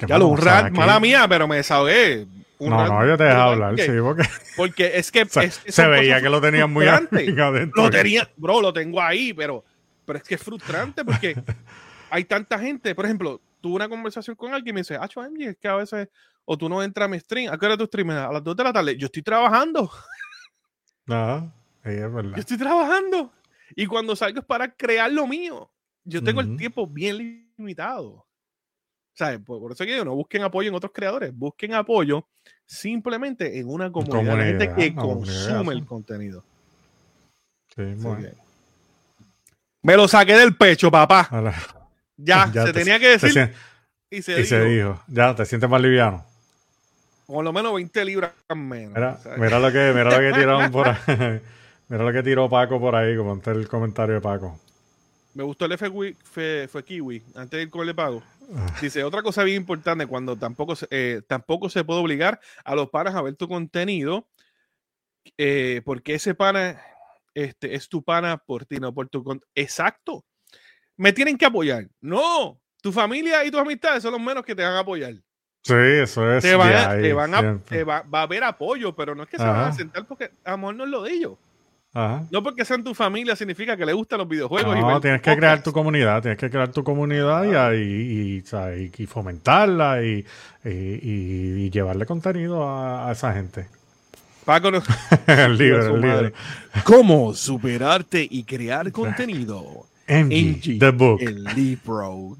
[0.07, 2.27] ya lo, un rat, mala mía, pero me desahogué
[2.71, 4.23] no, no, yo te dejé hablar, sí, porque...
[4.57, 5.27] Porque es que...
[5.67, 7.85] se veía que lo tenían muy adentro.
[7.85, 9.65] Lo tenía, bro, lo tengo ahí, pero,
[10.05, 11.35] pero es que es frustrante porque
[12.11, 15.57] hay tanta gente, por ejemplo, tuve una conversación con alguien y me dice, ah, es
[15.57, 16.09] que a veces,
[16.45, 18.11] o tú no entras a mi stream, ¿a qué hora tu stream?
[18.11, 19.91] A las 2 de la tarde, yo estoy trabajando.
[21.09, 21.53] Ajá,
[21.85, 22.33] es verdad.
[22.35, 23.33] Yo estoy trabajando.
[23.75, 25.71] Y cuando salgo es para crear lo mío.
[26.05, 28.27] Yo tengo el tiempo bien limitado.
[29.45, 32.27] Por, eso que digo, no busquen apoyo en otros creadores, busquen apoyo
[32.65, 36.43] simplemente en una comunidad, de gente que consume el contenido.
[37.75, 37.83] Sí,
[39.83, 41.29] Me lo saqué del pecho, papá.
[42.25, 43.53] Ya, se tenía que decir.
[44.11, 45.03] y, se, dijo.
[45.09, 46.25] Ya, te sientes más liviano.
[47.27, 48.93] Por lo menos 20 libras menos.
[49.39, 50.97] Mira, lo que, mira lo que tiraron por ahí.
[51.89, 54.61] mira lo que tiró Paco por ahí, como el comentario de Paco.
[55.35, 55.91] Me gustó el F
[56.23, 58.23] fue, fue Kiwi, antes de ir con el pago.
[58.23, 58.32] Ah.
[58.81, 63.15] Dice, otra cosa bien importante, cuando tampoco, eh, tampoco se puede obligar a los panas
[63.15, 64.29] a ver tu contenido,
[65.39, 66.81] eh, porque ese pana
[67.35, 69.51] este, es tu pana por ti, no por tu contenido.
[69.55, 70.25] Exacto.
[70.97, 71.89] Me tienen que apoyar.
[72.01, 75.15] No, tu familia y tus amistades son los menos que te van a apoyar.
[75.65, 76.43] Sí, eso es.
[76.43, 79.29] Te, van a, te van a, te va, va, a haber apoyo, pero no es
[79.29, 81.39] que se van a sentar porque amor no es lo de ellos.
[81.95, 84.79] No porque sean tu familia significa que le gustan los videojuegos.
[84.79, 88.43] No, tienes que crear tu comunidad, tienes que crear tu comunidad y,
[88.99, 90.25] y, fomentarla y,
[91.71, 93.69] llevarle contenido a, esa gente.
[94.47, 94.83] Paco no.
[95.27, 96.33] el libro, el libro.
[96.85, 99.87] ¿Cómo superarte y crear contenido?
[100.09, 101.21] MG, the book.
[101.21, 102.37] El libro.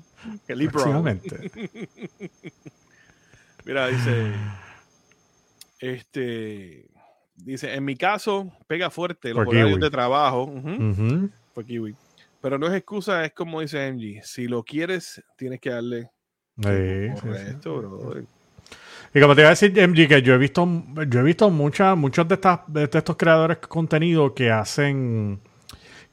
[0.49, 1.05] El libro.
[3.65, 4.33] Mira, dice.
[5.79, 6.92] Este.
[7.45, 10.53] Dice, en mi caso, pega fuerte los horarios de trabajo.
[12.41, 14.25] Pero no es excusa, es como dice MG.
[14.25, 16.11] Si lo quieres, tienes que darle.
[16.57, 18.25] correcto,
[19.15, 20.67] Y como te iba a decir, MG, que yo he visto,
[21.09, 25.41] yo he visto muchas, muchos de, estas, de estos creadores de contenido que hacen,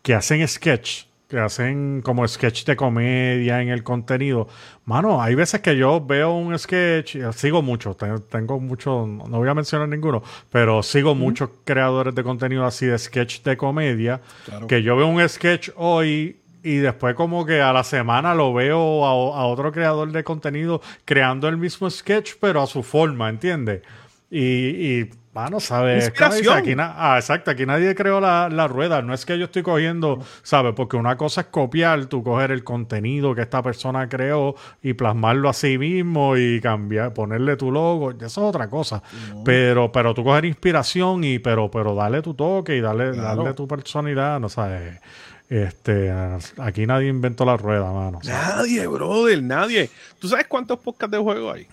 [0.02, 4.48] que hacen sketch que hacen como sketch de comedia en el contenido.
[4.86, 7.96] Mano, hay veces que yo veo un sketch, sigo mucho,
[8.30, 12.98] tengo mucho, no voy a mencionar ninguno, pero sigo muchos creadores de contenido así de
[12.98, 14.22] sketch de comedia,
[14.68, 19.06] que yo veo un sketch hoy y después como que a la semana lo veo
[19.06, 23.84] a, otro creador de contenido creando el mismo sketch, pero a su forma, ¿entiendes?
[24.32, 26.06] Y, y Mano, ¿sabes?
[26.06, 26.58] Inspiración.
[26.58, 29.04] Aquí ah, exacto, aquí nadie creó la, la rueda.
[29.04, 30.74] No es que yo estoy cogiendo, ¿sabes?
[30.76, 35.48] Porque una cosa es copiar, tú coger el contenido que esta persona creó y plasmarlo
[35.48, 38.10] a sí mismo y cambiar, ponerle tu logo.
[38.12, 39.04] Eso es otra cosa.
[39.46, 43.38] Pero, pero tú coger inspiración y, pero, pero dale tu toque y darle, Claro.
[43.44, 45.00] darle tu personalidad, no sabes.
[45.48, 46.12] Este,
[46.58, 48.20] aquí nadie inventó la rueda, mano.
[48.24, 49.90] Nadie, brother, nadie.
[50.20, 51.68] ¿Tú sabes cuántos podcasts de juego hay?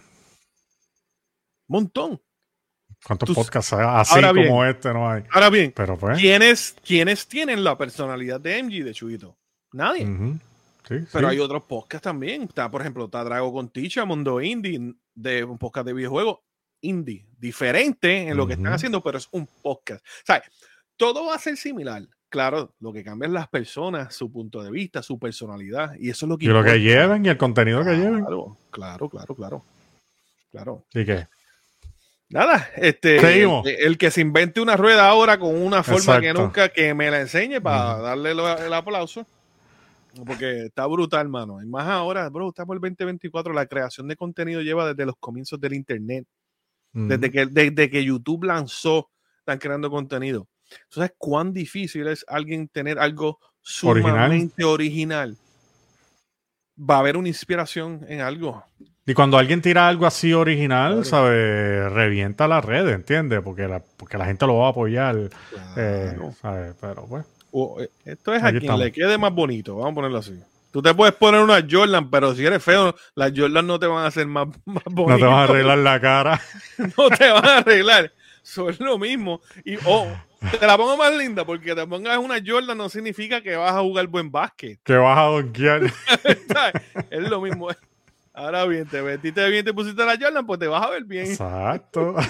[1.68, 2.20] Montón.
[3.04, 4.48] ¿Cuántos Tú- podcasts así bien.
[4.48, 5.22] como este no hay?
[5.30, 6.18] Ahora bien, Pero pues.
[6.18, 9.36] ¿quiénes, ¿quiénes tienen la personalidad de MG de Chuito?
[9.72, 10.06] Nadie.
[10.88, 11.34] sí, Pero sí.
[11.34, 12.42] hay otros podcasts también.
[12.42, 16.38] Está, por ejemplo, está Drago con Ticha, Mundo Indie, de un podcast de videojuegos
[16.82, 20.04] indie, diferente en lo que están haciendo, pero es un podcast.
[20.24, 20.44] ¿Sabes?
[20.96, 22.02] Todo va a ser similar.
[22.28, 26.26] Claro, lo que cambia es las personas, su punto de vista, su personalidad, y eso
[26.26, 28.24] es lo que Y lo que lleven y el contenido que lleven.
[28.70, 29.64] Claro, claro, claro,
[30.50, 30.84] claro.
[30.94, 31.26] Así que,
[32.28, 33.20] Nada, este,
[33.64, 37.10] el, el que se invente una rueda ahora con una forma que nunca, que me
[37.10, 39.24] la enseñe para darle lo- el aplauso.
[40.26, 41.62] Porque está brutal, hermano.
[41.62, 43.52] Y más ahora, bro, estamos el 2024.
[43.52, 46.26] La creación de contenido lleva desde los comienzos del Internet.
[47.08, 49.10] Desde que, desde que YouTube lanzó,
[49.40, 50.48] están creando contenido.
[50.88, 55.36] ¿Tú sabes cuán difícil es alguien tener algo sumamente original?
[56.78, 58.62] Va a haber una inspiración en algo.
[59.06, 61.04] Y cuando alguien tira algo así original, Claro.
[61.04, 61.92] ¿sabes?
[61.92, 63.40] Revienta la red, ¿entiendes?
[63.42, 65.16] Porque la, porque la gente lo va a apoyar,
[65.76, 66.16] eh.
[66.42, 66.74] ¿sabes?
[66.80, 68.80] Pero pues, O, eh, esto es a quien estamos.
[68.80, 70.38] le quede más bonito, vamos a ponerlo así.
[70.72, 74.04] Tú te puedes poner una Jordan, pero si eres feo, las Jordan no te van
[74.04, 75.20] a hacer más, más no bonitas.
[75.20, 76.40] te vas a arreglar la cara.
[76.98, 78.12] No te van a arreglar.
[78.44, 79.40] Eso es lo mismo.
[79.64, 80.06] Y oh,
[80.58, 83.80] te la pongo más linda porque te pongas una Jordan no significa que vas a
[83.80, 84.78] jugar buen básquet.
[84.82, 85.82] que vas a donkear.
[87.10, 87.68] es lo mismo.
[88.34, 91.26] Ahora bien, te vestiste bien, te pusiste la Jordan, pues te vas a ver bien.
[91.26, 92.14] Exacto.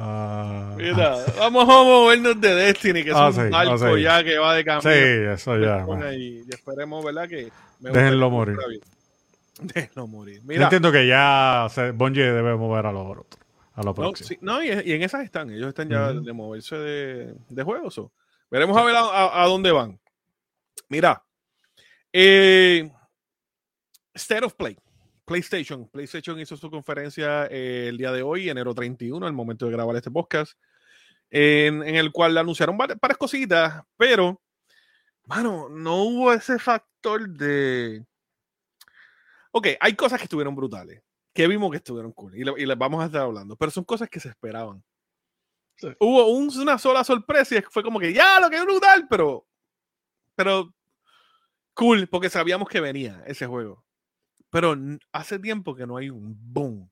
[0.00, 4.02] Ah, Mira, vamos a movernos de Destiny, que es Ah, un sí, ah, barco sí.
[4.02, 5.32] ya que va de sí, camino.
[5.32, 5.84] eso ya.
[6.14, 7.28] Y esperemos, ¿verdad?
[7.28, 7.48] Que
[7.80, 8.56] Déjenlo morir.
[9.60, 10.40] Déjenlo morir.
[10.46, 13.26] Yo entiendo que ya Bungie debe mover a los otros.
[13.78, 14.28] A lo no, próximo.
[14.28, 15.50] sí, no, y, y en esas están.
[15.50, 17.94] Ellos están ya de moverse de, de juegos.
[17.94, 18.12] so.
[18.50, 20.00] Veremos a ver a, a- a dónde van.
[20.88, 21.22] Mira,
[22.12, 22.90] eh,
[24.14, 24.76] State of Play.
[25.24, 25.86] PlayStation.
[25.88, 29.94] PlayStation hizo su conferencia eh, el día de hoy, enero 31, al momento de grabar
[29.94, 30.54] este podcast,
[31.30, 34.40] en, en el cual anunciaron varias, varias cositas, pero,
[35.26, 38.04] mano, no hubo ese factor de...
[39.52, 41.02] Ok, hay cosas que estuvieron brutales,
[41.38, 43.84] que vimos que estuvieron cool, y, le- y les vamos a estar hablando, pero son
[43.84, 44.82] cosas que se esperaban.
[46.00, 49.46] Hubo un- una sola sorpresa y fue como que, ya, lo que brutal, pero,
[50.34, 50.74] pero
[51.74, 53.84] cool, porque sabíamos que venía ese juego.
[54.50, 54.74] Pero
[55.12, 56.90] hace tiempo que no hay un boom,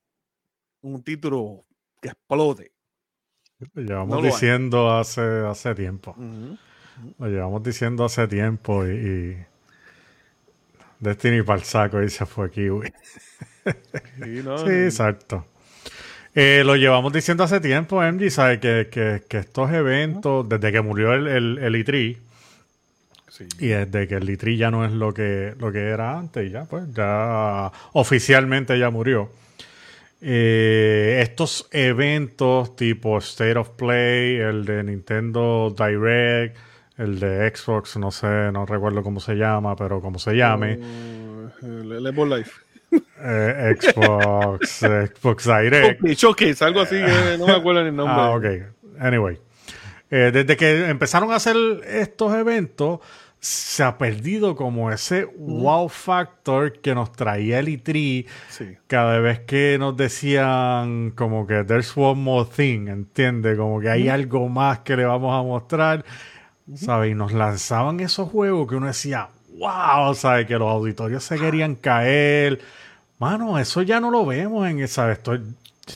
[0.83, 1.65] un título
[2.01, 2.71] que explote.
[3.75, 4.31] Lo llevamos No lo hay.
[4.31, 6.13] diciendo hace, hace tiempo.
[6.13, 6.57] Ujú.
[7.19, 9.47] Lo llevamos diciendo hace tiempo y, y
[11.01, 12.69] Destiny para el saco y se fue aquí.
[14.23, 14.71] Sí, no, Sí, no.
[14.71, 15.47] exacto.
[16.35, 18.59] Eh, lo llevamos diciendo hace tiempo, MG, ¿sabes?
[18.59, 22.17] Que, que, que estos eventos, desde que murió el, el, el E3,
[23.29, 23.47] Sí.
[23.59, 26.65] y desde que el E3 ya no es lo que, lo que era antes, ya
[26.65, 29.31] pues, ya oficialmente ya murió.
[30.23, 36.57] Eh, estos eventos tipo State of Play, el de Nintendo Direct,
[36.97, 40.79] el de Xbox, no sé, no recuerdo cómo se llama, pero como se llame,
[41.63, 42.51] Oh, el Live.
[42.93, 46.05] Eh, Xbox, Xbox Direct.
[46.05, 48.15] Showcase, algo así, que no me acuerdo ni el nombre.
[48.17, 49.01] Ah, ok.
[49.01, 49.39] Anyway.
[50.11, 53.01] Eh, desde que empezaron a hacer estos eventos,
[53.41, 58.77] se ha perdido como ese wow factor que nos traía el E3 Sí.
[58.87, 63.57] cada vez que nos decían como que there's one more thing, ¿entiendes?
[63.59, 66.05] Como que hay algo más que le vamos a mostrar,
[66.75, 67.13] ¿sabes?
[67.13, 70.47] Y nos lanzaban esos juegos que uno decía, wow, ¿sabes?
[70.47, 72.61] Que los auditorios se querían caer.
[73.19, 75.11] Mano, eso ya no lo vemos en esa...
[75.13, 75.41] Estoy,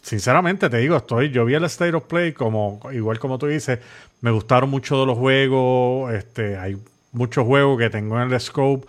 [0.02, 3.80] sinceramente te digo, estoy, yo vi el State of Play como, igual como tú dices,
[4.20, 6.76] me gustaron mucho de los juegos, este, hay
[7.12, 8.86] muchos juegos que tengo en el scope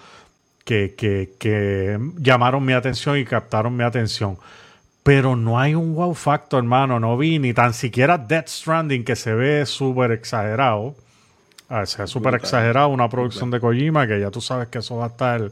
[0.63, 4.37] que, que, que llamaron mi atención y captaron mi atención.
[5.03, 6.99] Pero no hay un wow factor, hermano.
[6.99, 10.95] No vi ni tan siquiera Death Stranding, que se ve súper exagerado.
[11.73, 12.89] Ah, se ve súper exagerado.
[12.89, 15.49] Una producción de Kojima, que ya tú sabes que eso va a estar,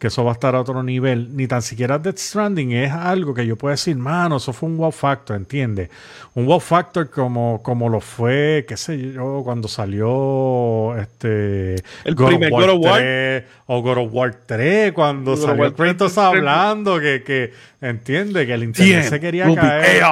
[0.00, 1.36] que eso va a estar a otro nivel.
[1.36, 4.76] Ni tan siquiera Death Stranding es algo que yo puedo decir, mano, eso fue un
[4.78, 5.88] wow factor, ¿entiendes?
[6.34, 12.50] Un wow factor como, como lo fue, qué sé yo, cuando salió este el primer
[12.50, 18.44] God of War o God of War 3, cuando salió Kratos hablando que, que entiende
[18.44, 20.02] que el internet se quería caer.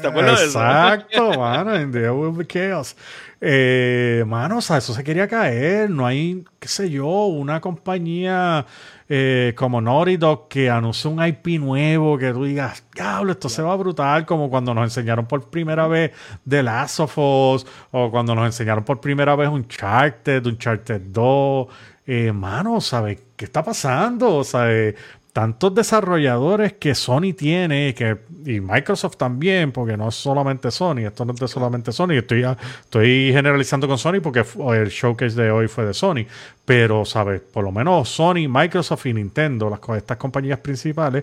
[0.00, 2.94] ¿Te acuerdas Exacto, mano, in there will be chaos.
[3.40, 5.90] Eh, mano, o sea, eso se quería caer.
[5.90, 8.66] No hay, qué sé yo, una compañía
[9.08, 13.76] eh, como Naughty que anuncie un IP nuevo, que tú digas, diablo, esto se va
[13.76, 16.12] brutal, como cuando nos enseñaron por primera vez
[16.48, 21.68] The Last of o cuando nos enseñaron por primera vez Uncharted, Uncharted 2.
[22.10, 24.36] Eh, mano, ¿sabes qué está pasando?
[24.36, 24.66] O sea,
[25.38, 31.24] tantos desarrolladores que Sony tiene que, y Microsoft también, porque no es solamente Sony, esto
[31.24, 32.44] no es de solamente Sony, estoy,
[32.80, 36.26] estoy generalizando con Sony porque el showcase de hoy fue de Sony,
[36.64, 37.40] pero, ¿sabes?
[37.40, 41.22] Por lo menos Sony, Microsoft y Nintendo, las, estas compañías principales,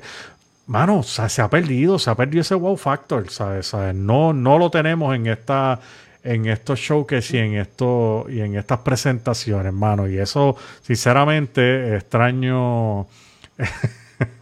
[0.67, 3.73] mano, se ha perdido, se ha perdido ese wow factor, ¿sabes?
[3.93, 5.77] No, no lo tenemos en esta
[6.23, 13.07] en estos showcases y en esto y en estas presentaciones, mano, y eso sinceramente extraño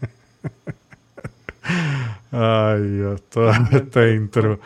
[2.36, 4.58] Ay, Dios, todo este intro.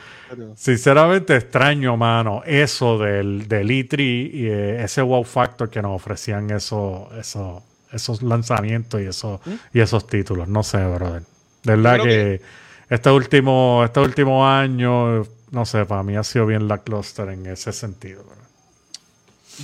[0.56, 6.50] Sinceramente extraño, mano, eso del, del E3 y eh, ese wow factor que nos ofrecían
[6.50, 9.52] eso, eso, esos lanzamientos y, eso, ¿Mm?
[9.74, 10.48] y esos títulos.
[10.48, 11.22] No sé, brother.
[11.62, 12.40] De verdad que,
[12.88, 17.46] este último, este último año, no sé, para mí ha sido bien la cluster en
[17.46, 18.24] ese sentido.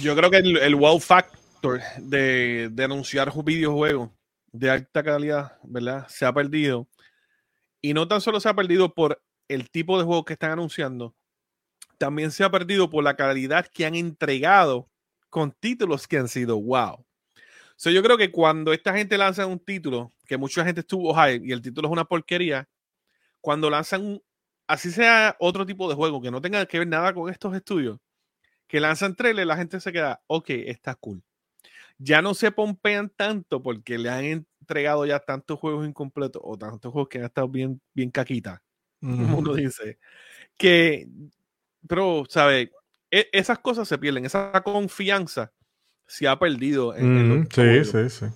[0.03, 4.11] Yo creo que el, wow factor de, de anunciar videojuegos
[4.55, 6.07] de alta calidad, ¿verdad?
[6.09, 6.89] Se ha perdido.
[7.83, 11.15] Y no tan solo se ha perdido por el tipo de juego que están anunciando,
[11.99, 14.89] también se ha perdido por la calidad que han entregado
[15.29, 17.05] con títulos que han sido wow.
[17.77, 21.43] So, yo creo que cuando esta gente lanza un título, que mucha gente estuvo high
[21.45, 22.69] y el título es una porquería,
[23.41, 24.23] cuando lanzan,
[24.69, 27.99] así sea otro tipo de juego que no tenga que ver nada con estos estudios,
[28.69, 31.25] que lanzan trailer, la gente se queda, ok, está cool
[31.99, 36.93] ya no se pompean tanto porque le han entregado ya tantos juegos incompletos o tantos
[36.93, 38.61] juegos que han estado bien, bien caquitas,
[39.01, 39.99] como uno dice,
[40.57, 41.09] que,
[41.87, 42.71] pero, ¿sabes?
[43.11, 45.53] E, esas cosas se pierden, esa confianza
[46.07, 46.95] se ha perdido.
[46.97, 48.27] En, sí, sí, sí.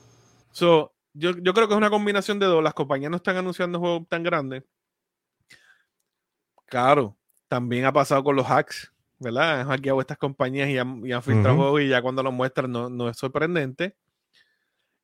[0.53, 2.63] So, yo, yo creo que es una combinación de dos.
[2.63, 4.65] Las compañías no están anunciando juegos tan grandes.
[6.67, 7.17] Claro,
[7.49, 8.93] también ha pasado con los hacks.
[9.19, 9.61] ¿Verdad?
[9.61, 13.17] Han hackeado estas compañías y han, filtrado juegos y ya cuando lo muestran no, es
[13.17, 13.97] sorprendente.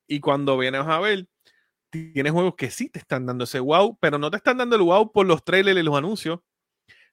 [0.07, 1.27] Y cuando vienes a ver,
[1.91, 4.83] tienes juegos que sí te están dando ese wow, pero no te están dando el
[4.83, 6.41] wow por los trailers y los anuncios.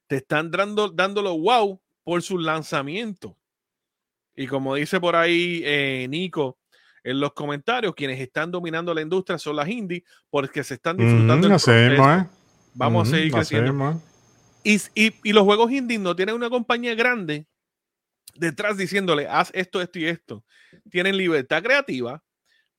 [0.06, 3.36] Te están dando, dándolo wow por su lanzamiento.
[4.34, 6.58] Y como dice por ahí eh, Nico
[7.04, 11.48] en los comentarios, quienes están dominando la industria son las indies porque se están disfrutando.
[11.48, 12.26] ¿eh?
[12.74, 14.00] Vamos a seguir creciendo.
[14.64, 17.46] Y, los juegos indie no tienen una compañía grande
[18.34, 20.44] detrás diciéndole, haz esto, esto y esto.
[20.90, 22.22] Tienen libertad creativa,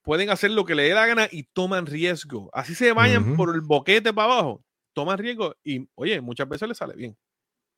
[0.02, 2.50] pueden hacer lo que le dé la gana y toman riesgo.
[2.54, 6.78] Así se vayan por el boquete para abajo, toman riesgo y, oye, muchas veces les
[6.78, 7.18] sale bien.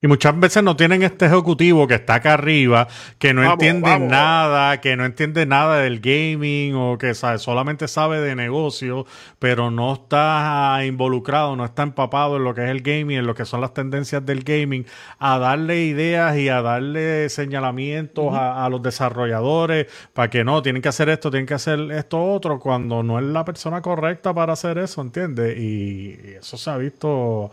[0.01, 4.81] Y muchas veces no tienen este ejecutivo que está acá arriba, que no entiende nada,
[4.81, 9.05] que no entiende nada del gaming o que sabe, solamente sabe de negocio,
[9.39, 13.35] pero no está involucrado, no está empapado en lo que es el gaming, en lo
[13.35, 14.85] que son las tendencias del gaming,
[15.17, 20.89] a darle ideas y a darle señalamientos a, los desarrolladores para que no, tienen que
[20.89, 24.77] hacer esto, tienen que hacer esto otro, cuando no es la persona correcta para hacer
[24.77, 25.57] eso, ¿entiendes?
[25.57, 27.49] Y eso se ha visto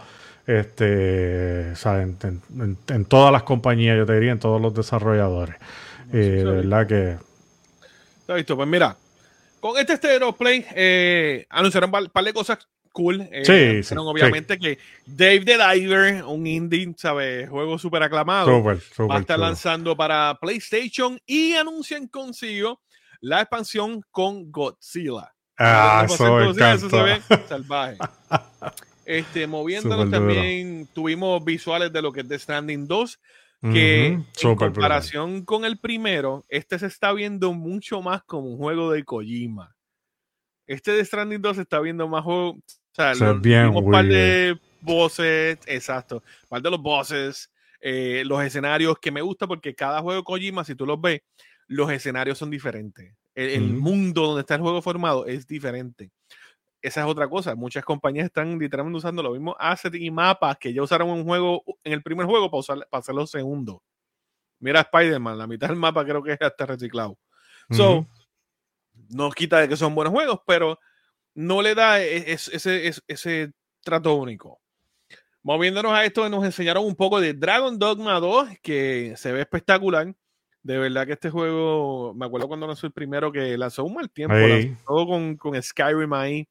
[0.46, 1.72] este,
[2.88, 5.56] En, todas las compañías, yo te diría, en todos los desarrolladores.
[6.12, 7.16] Eh, de verdad que.
[8.20, 8.96] Está visto, pues mira,
[9.60, 12.58] con este Stereo Play eh, anunciaron un par de cosas
[12.92, 13.26] cool.
[13.32, 17.48] Eh, sí, obviamente que Dave the Diver, un indie, ¿sabes?
[17.48, 22.80] Juego súper aclamado, va a estar lanzando para PlayStation y anuncian consigo
[23.20, 25.32] la expansión con Godzilla.
[25.58, 27.98] Ah, eso, eso se ve salvaje.
[29.04, 33.20] Este, moviéndonos también tuvimos visuales de lo que es The Stranding 2,
[33.72, 38.90] que en comparación con el primero, este se está viendo mucho más como un juego
[38.92, 39.74] de Kojima.
[40.66, 42.62] Este The Stranding 2 se está viendo más juego, o
[42.92, 49.10] sea, un par de voces, exacto, un par de los bosses, eh, los escenarios que
[49.10, 51.22] me gusta porque cada juego de Kojima, si tú los ves,
[51.66, 53.14] los escenarios son diferentes.
[53.34, 56.10] El, mundo donde está el juego formado es diferente
[56.82, 57.54] esa es otra cosa.
[57.54, 61.24] Muchas compañías están literalmente usando los mismos assets y mapas que ya usaron en un
[61.24, 63.82] juego, en el primer juego para, usar, para hacerlo segundo.
[64.58, 67.18] Mira Spider-Man, la mitad del mapa creo que es hasta reciclado.
[67.70, 68.06] So,
[69.08, 70.78] no quita de que son buenos juegos, pero
[71.34, 73.52] no le da e, ese, ese,
[73.82, 74.60] trato único.
[75.42, 80.14] Moviéndonos a esto, nos enseñaron un poco de Dragon Dogma 2, que se ve espectacular.
[80.62, 84.10] De verdad que este juego, me acuerdo cuando lanzó el primero que lanzó un mal
[84.10, 84.36] tiempo,
[84.86, 86.48] todo con, con, Skyrim ahí.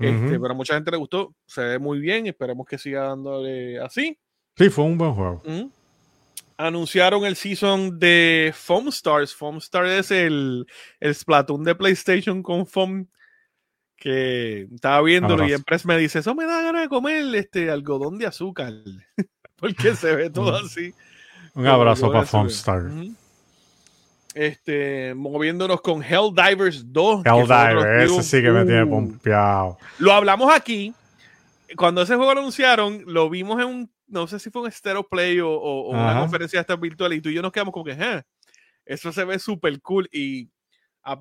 [0.00, 3.78] Este, pero a mucha gente le gustó, se ve muy bien, esperemos que siga dándole
[3.78, 4.18] así.
[4.56, 5.42] Sí, fue un buen juego.
[6.56, 9.34] Anunciaron el season de Foam Stars.
[9.34, 10.66] Foam Stars es el,
[11.00, 13.08] el Splatoon de PlayStation con Foam
[14.00, 18.18] que estaba viéndolo y Empress me dice, eso me da ganas de comer este algodón
[18.18, 18.72] de azúcar,
[19.56, 20.94] porque se ve todo así.
[21.54, 22.90] Un abrazo para Foamstar.
[24.34, 27.22] Este, moviéndonos con Helldivers 2.
[27.24, 28.90] Helldivers, ese sí que me tiene uh.
[28.90, 29.78] pompeado.
[29.98, 30.94] Lo hablamos aquí.
[31.76, 35.04] Cuando ese juego lo anunciaron, lo vimos en un, no sé si fue un Stereo
[35.04, 38.22] Play o, una conferencia esta virtual, y tú y yo nos quedamos como que, eh,
[38.84, 40.08] eso se ve súper cool.
[40.12, 40.48] Y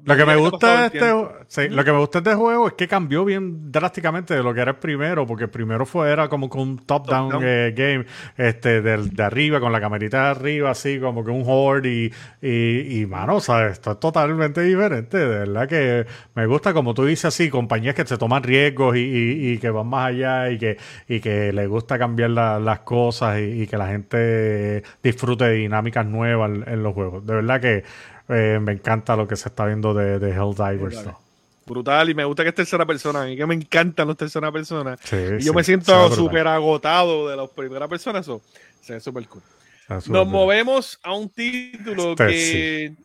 [0.03, 2.87] lo que me gusta de este, lo que me gusta de este juego es que
[2.87, 6.49] cambió bien drásticamente de lo que era el primero, porque el primero fue era como
[6.49, 8.05] con un top-down eh, game,
[8.37, 12.11] este, del, de arriba, con la camerita de arriba, así como que un horde y,
[12.41, 13.73] y, y mano, ¿sabes?
[13.73, 16.05] Esto es totalmente diferente, de verdad que
[16.35, 19.87] me gusta, como tú dices así, compañías que se toman riesgos y, y, que van
[19.87, 20.77] más allá y que,
[21.07, 26.51] y que les gusta cambiar las cosas y, que la gente disfrute de dinámicas nuevas
[26.67, 27.25] en los juegos.
[27.25, 27.83] De verdad que
[28.29, 31.03] eh, me encanta lo que se está viendo de, de Helldivers.
[31.65, 33.21] Brutal, y me gusta que es tercera persona.
[33.21, 34.97] A mí que me encantan los tercera persona.
[35.39, 38.25] y yo me siento súper agotado de las primeras personas.
[38.25, 38.41] Eso
[38.81, 39.43] se ve súper cool.
[40.07, 42.95] Nos movemos a un título este, que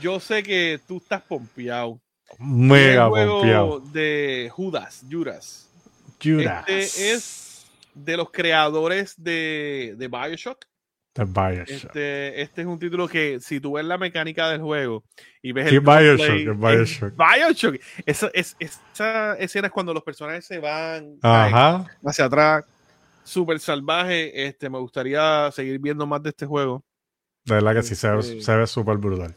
[0.00, 2.00] yo sé que tú estás pompeado.
[2.38, 3.80] Mega pompeado.
[3.80, 5.68] De Judas, Judas.
[6.22, 6.64] Judas.
[6.66, 10.64] Este es de los creadores de, de Bioshock.
[11.16, 15.04] Este, este, es un título que si tú ves la mecánica del juego
[15.40, 17.14] y ves el Bioshock, Bioshock.
[17.16, 17.80] Bioshock.
[18.04, 22.64] Esa, es, esa escena es cuando los personajes se van hacia atrás.
[23.24, 24.46] Súper salvaje.
[24.46, 26.84] Este, me gustaría seguir viendo más de este juego.
[27.44, 29.34] De verdad que sí, se, ve, este, súper brutal.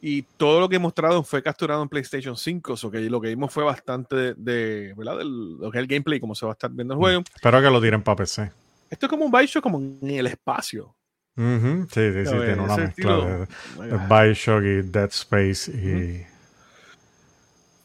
[0.00, 2.74] Y todo lo que he mostrado fue capturado en PlayStation 5.
[2.82, 5.20] O que lo que vimos fue bastante de, ¿verdad?
[5.22, 7.22] lo que es el gameplay, como se va a estar viendo el juego.
[7.34, 8.50] Espero que lo tiren para PC.
[8.90, 10.94] Esto es como un Bioshock como en el espacio.
[11.36, 16.26] Sí, sí, sí, tiene una mezcla de, Bioshock y Dead Space y...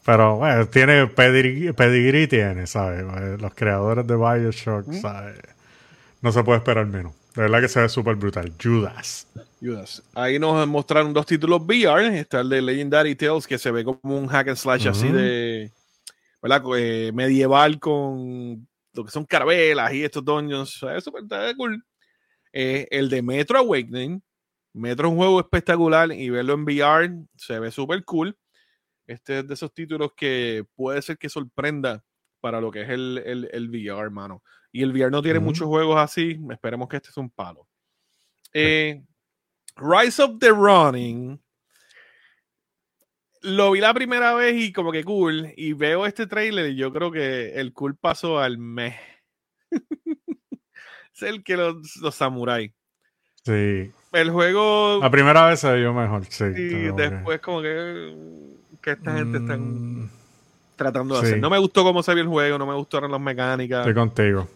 [0.04, 3.04] Pero bueno, tiene pedigree, tiene, ¿sabes?
[3.40, 5.38] Los creadores de Bioshock, ¿sabes?
[6.22, 7.12] No se puede esperar menos.
[7.34, 8.52] De verdad que se ve súper brutal.
[8.60, 9.26] Judas.
[9.60, 10.02] Judas.
[10.14, 12.18] Ahí nos mostraron dos títulos VR.
[12.18, 15.70] Está el de Legendary Tales, que se ve como un hack and slash así de...
[16.42, 16.62] ¿Verdad?
[16.76, 20.82] Eh, medieval con lo que son carabelas y estos dungeons.
[20.96, 21.24] Es súper
[21.56, 21.84] cool.
[22.52, 24.22] Eh, el de Metro Awakening.
[24.72, 28.36] Metro es un juego espectacular y verlo en VR se ve súper cool.
[29.06, 32.04] Este es de esos títulos que puede ser que sorprenda
[32.40, 34.42] para lo que es el, el, VR, hermano.
[34.72, 36.38] Y el VR no tiene muchos juegos así.
[36.50, 37.66] Esperemos que este es un palo.
[38.52, 39.02] Eh,
[39.76, 41.42] Rise of the Running.
[43.42, 45.52] Lo vi la primera vez y como que cool.
[45.56, 48.94] Y veo este trailer y yo creo que el cool pasó al mes.
[51.22, 52.72] el que los, los samuráis.
[53.44, 53.90] Sí.
[54.12, 54.98] El juego.
[55.00, 56.44] La primera vez se vio mejor, sí.
[56.44, 58.14] Y después, como que.
[58.82, 60.10] Que esta gente está mm.
[60.76, 61.38] tratando de hacer.
[61.38, 63.80] No me gustó cómo se vio el juego, no me gustaron las mecánicas.
[63.80, 64.48] Estoy contigo.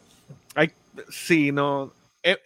[0.55, 0.71] Hay,
[1.11, 1.93] sí, no.
[2.23, 2.39] Eh,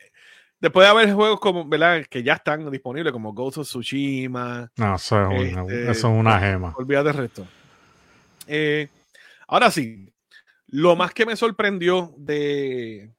[0.61, 2.05] después de haber juegos como, ¿verdad?
[2.11, 4.71] Que ya están disponibles, como Ghost of Tsushima.
[4.77, 6.75] No, eso es, una, este, eso es una gema.
[6.77, 7.47] Olvídate del resto.
[8.49, 8.89] Eh,
[9.47, 10.13] ahora sí,
[10.67, 13.11] lo más que me sorprendió de,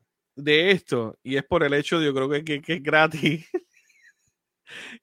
[0.43, 3.45] de esto, y es por el hecho de yo creo que, que, es gratis,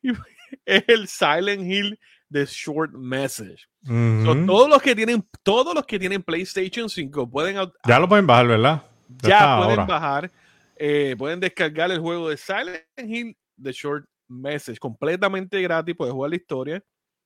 [0.65, 3.69] es el Silent Hill de Short Message.
[3.85, 7.57] todos los que tienen, todos los que tienen PlayStation 5 pueden
[7.87, 8.83] ya lo pueden bajar, ¿verdad?
[9.23, 10.33] Ya, pueden bajar,
[10.77, 16.31] eh, pueden descargar el juego de Silent Hill de Short Message completamente gratis, puedes jugar
[16.31, 16.83] la historia.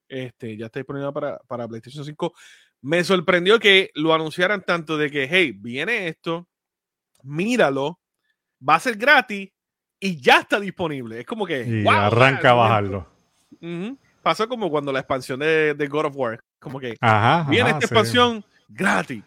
[0.08, 2.34] Este, ya está disponible para, para PlayStation 5.
[2.82, 6.48] Me sorprendió que lo anunciaran tanto de que, hey, viene esto,
[7.22, 7.99] míralo,
[8.66, 9.50] va a ser gratis
[9.98, 11.20] y ya está disponible.
[11.20, 11.62] Es como que.
[11.62, 13.06] Y arranca a bajarlo.
[14.22, 16.40] Pasó como cuando la expansión de, God of War.
[16.58, 16.96] Como que
[17.48, 19.22] viene esta expansión gratis.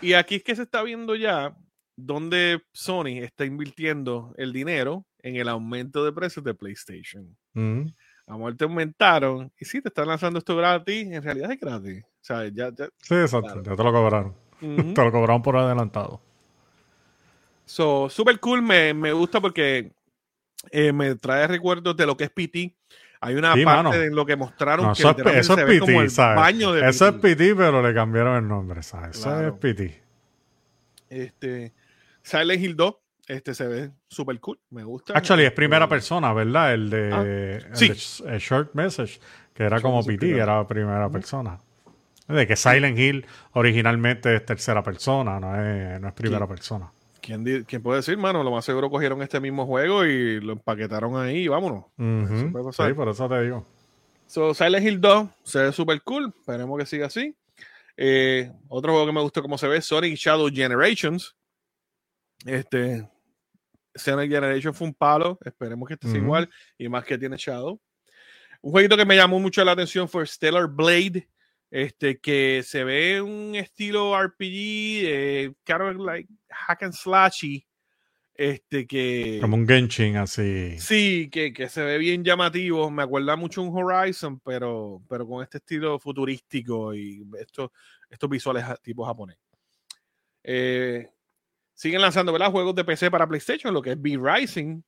[0.00, 1.56] Y aquí es que se está viendo ya
[1.96, 7.36] donde Sony está invirtiendo el dinero en el aumento de precios de PlayStation.
[8.26, 9.50] A muerte aumentaron.
[9.58, 12.04] Y si te están lanzando esto gratis, en realidad es gratis.
[12.04, 13.62] O sea, ya, sí, exacto.
[13.62, 14.34] Ya te lo cobraron.
[14.60, 16.22] te lo cobraron por adelantado.
[17.68, 19.92] So, super cool, me, gusta porque
[20.70, 22.74] eh, me trae recuerdos de lo que es PT.
[23.20, 23.94] Hay una Sí, parte mano.
[23.94, 26.10] en lo que mostraron No, que eso es, eso se es ve como PT, el
[26.10, 26.36] ¿sabes?
[26.36, 27.36] baño de Eso es PT.
[27.36, 29.16] PT, pero le cambiaron el nombre, ¿sabes?
[29.18, 29.48] Eso Claro.
[29.48, 30.02] es PT.
[31.10, 31.72] Este,
[32.22, 32.94] Silent Hill 2,
[33.26, 35.12] este se ve súper cool, me gusta.
[35.16, 36.74] Actually, es primera Este, persona, ¿verdad?
[36.74, 37.88] El de, Ah, el sí.
[37.88, 39.20] de Sh- eh, Short Message,
[39.52, 40.42] que era Short como PT, primero.
[40.44, 41.58] era primera persona.
[42.28, 46.50] De que Silent Hill originalmente es tercera persona, no es, no es primera Sí.
[46.52, 46.90] persona.
[47.66, 48.42] ¿Quién, puede decir, mano?
[48.42, 51.84] Lo más seguro cogieron este mismo juego y lo empaquetaron ahí y vámonos.
[51.96, 52.88] Puede pasar.
[52.88, 53.66] Sí, por eso te digo.
[54.26, 56.32] So, Silent Hill 2 se ve súper cool.
[56.38, 57.36] Esperemos que siga así.
[57.98, 61.36] Eh, otro juego que me gustó cómo se ve, Sonic Shadow Generations.
[62.46, 63.06] Este,
[63.94, 65.38] Sonic Generation fue un palo.
[65.44, 66.24] Esperemos que este sea Ujú.
[66.24, 66.50] igual.
[66.78, 67.78] Y más que tiene Shadow.
[68.62, 71.28] Un jueguito que me llamó mucho la atención fue Stellar Blade.
[71.70, 75.52] Este, que se ve un estilo RPG, eh,
[75.98, 77.66] like hack and slashy.
[78.34, 79.38] Este, que.
[79.40, 80.78] Como un Genshin así.
[80.78, 82.88] Sí, que, que se ve bien llamativo.
[82.88, 87.70] Me acuerda mucho un Horizon, pero, pero con este estilo futurístico y estos,
[88.08, 89.36] estos visuales tipo japonés.
[90.44, 91.08] Eh,
[91.74, 92.52] siguen lanzando ¿verdad?
[92.52, 94.82] juegos de PC para PlayStation, lo que es B-Rising,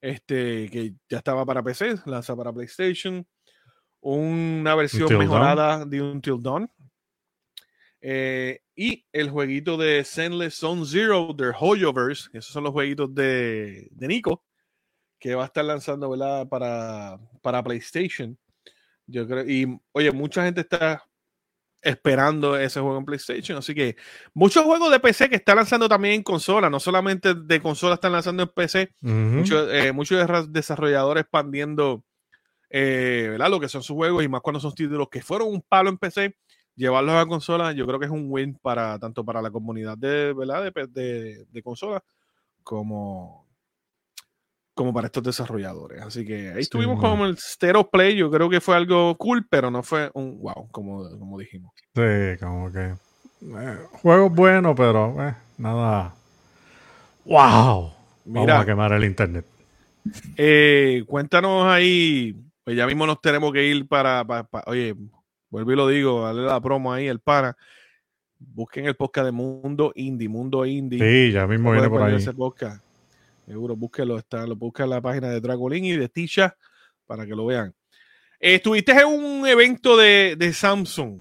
[0.00, 3.26] este, que ya estaba para PC, lanza para PlayStation.
[4.08, 5.28] Una versión Until Dawn.
[5.28, 6.70] mejorada de Until Dawn.
[8.00, 13.88] Eh, y el jueguito de Zenless Zone Zero, The Hoyoverse, esos son los jueguitos de,
[13.90, 14.44] de Nico,
[15.18, 16.46] que va a estar lanzando ¿verdad?
[16.48, 18.38] Para, para PlayStation.
[19.08, 21.02] Yo creo, y oye, mucha gente está
[21.82, 23.96] esperando ese juego en PlayStation, así que
[24.34, 28.12] muchos juegos de PC que están lanzando también en consola, no solamente de consola están
[28.12, 32.04] lanzando en PC, muchos, eh, muchos desarrolladores expandiendo
[32.70, 33.50] eh, ¿verdad?
[33.50, 35.98] lo que son sus juegos y más cuando son títulos que fueron un palo en
[35.98, 36.36] PC,
[36.74, 40.32] llevarlos a consola, yo creo que es un win para tanto para la comunidad de,
[40.34, 40.64] ¿verdad?
[40.72, 42.02] de, de, de consolas
[42.62, 43.46] como,
[44.74, 46.02] como para estos desarrolladores.
[46.02, 49.46] Así que ahí Sí, estuvimos como el Stereo Play, yo creo que fue algo cool,
[49.48, 51.72] pero no fue un wow, como, como dijimos.
[51.94, 52.02] Sí,
[52.40, 52.94] como que.
[53.42, 56.14] eh, juegos buenos, pero eh, nada.
[57.24, 57.92] ¡Wow!
[58.24, 58.54] Mira.
[58.54, 59.44] Vamos a quemar el internet.
[60.36, 62.34] Eh, cuéntanos ahí,
[62.66, 64.92] pues ya mismo nos tenemos que ir para, pa- pa- oye,
[65.50, 67.56] vuelvo y lo digo, dale la promo ahí, el pana.
[68.40, 70.98] Busquen el podcast de Mundo Indie, Mundo Indie.
[70.98, 72.16] Sí, ya mismo viene por ahí.
[72.16, 72.84] ese podcast.
[73.46, 76.56] Seguro, búsquelo, está, lo busca en la página de Dragolín y de Tisha
[77.06, 77.72] para que lo vean.
[78.40, 81.20] Eh, estuviste en un evento de, de Samsung.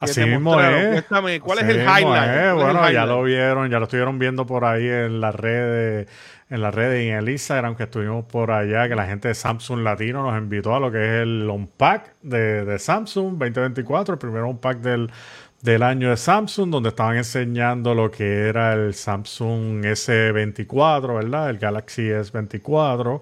[0.00, 0.90] Así mismo es.
[0.92, 2.04] Cuéntame, ¿cuál Así es el highlight?
[2.04, 2.04] es.
[2.04, 5.34] ¿Cuál es el Bueno, ya lo vieron, ya lo estuvieron viendo por ahí en las
[5.34, 6.08] redes,
[6.50, 9.34] en las redes y en el Instagram que estuvimos por allá, que la gente de
[9.34, 14.18] Samsung Latino nos invitó a lo que es el Unpack de, de Samsung 2024, el
[14.18, 15.10] primer Unpack del,
[15.62, 21.50] del año de Samsung, donde estaban enseñando lo que era el Samsung S24, ¿verdad?
[21.50, 23.20] El Galaxy S24.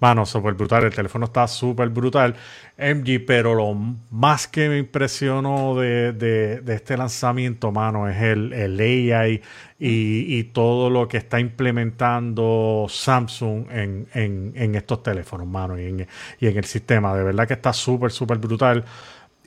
[0.00, 0.84] Mano, súper brutal.
[0.84, 2.36] El teléfono está súper brutal.
[2.76, 3.74] MG, pero lo
[4.10, 9.42] más que me impresionó de, de- este lanzamiento, mano, es el, el AI
[9.80, 15.86] y, y todo lo que está implementando Samsung en, en- en estos teléfonos, mano, y
[15.86, 16.06] en,
[16.38, 17.12] y en el sistema.
[17.16, 18.84] De verdad que está súper, súper brutal.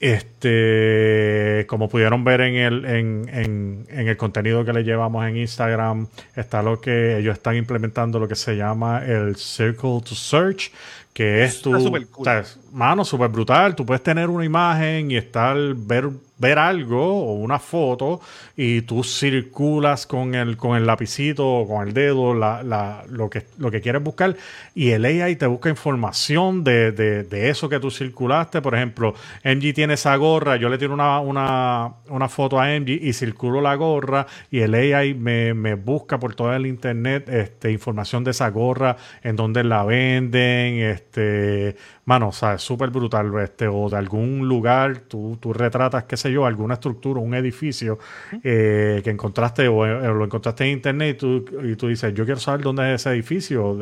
[0.01, 5.37] Este, como pudieron ver en el, en, en- en el contenido que le llevamos en
[5.37, 10.71] Instagram, está lo que ellos están implementando, lo que se llama el Circle to Search,
[11.13, 12.21] que es tu, súper cool.
[12.21, 13.75] o sea, es- mano, súper brutal.
[13.75, 16.09] Tú puedes tener una imagen y estar, ver,
[16.41, 18.19] ver algo o una foto
[18.57, 23.29] y tú circulas con el, con el lapicito o con el dedo la, la- lo,
[23.29, 24.35] que, lo que quieres buscar
[24.75, 28.61] y el AI te busca información de, de- eso que tú circulaste.
[28.61, 29.13] Por ejemplo,
[29.43, 33.61] MG tiene esa gorra, yo le tiro una, una, una foto a MG y circulo
[33.61, 38.31] la gorra y el AI me, me busca por todo el internet este, información de
[38.31, 41.75] esa gorra, en dónde la venden, este,
[42.05, 46.17] mano, o sea, es súper brutal, este, o de algún lugar, tú, tú retratas, qué
[46.17, 47.99] sé yo, alguna estructura, un edificio
[48.43, 52.25] eh, que encontraste o, eh, lo encontraste en internet y tú, y tú dices, yo
[52.25, 53.77] quiero saber dónde es ese edificio.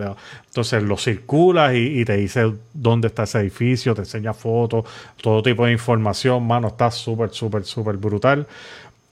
[0.48, 4.86] Entonces lo circulas y, y te dice dónde está ese edificio, te enseña fotos,
[5.22, 8.48] todo tipo de información, mano, está súper, súper, súper brutal.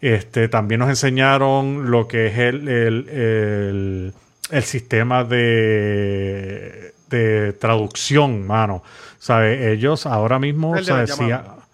[0.01, 4.13] Este, también nos enseñaron lo que es el, el, el-
[4.49, 8.83] el sistema de, de traducción, mano.
[9.19, 9.59] ¿Sabes?
[9.65, 10.73] Ellos ahora mismo.
[11.15, 11.21] Si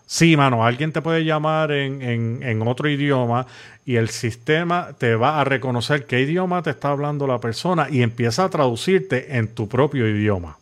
[0.05, 3.45] sí, mano, alguien te puede llamar en, en- en otro idioma
[3.85, 8.01] y el sistema te va a reconocer qué idioma te está hablando la persona y
[8.01, 10.57] empieza a traducirte en tu propio idioma.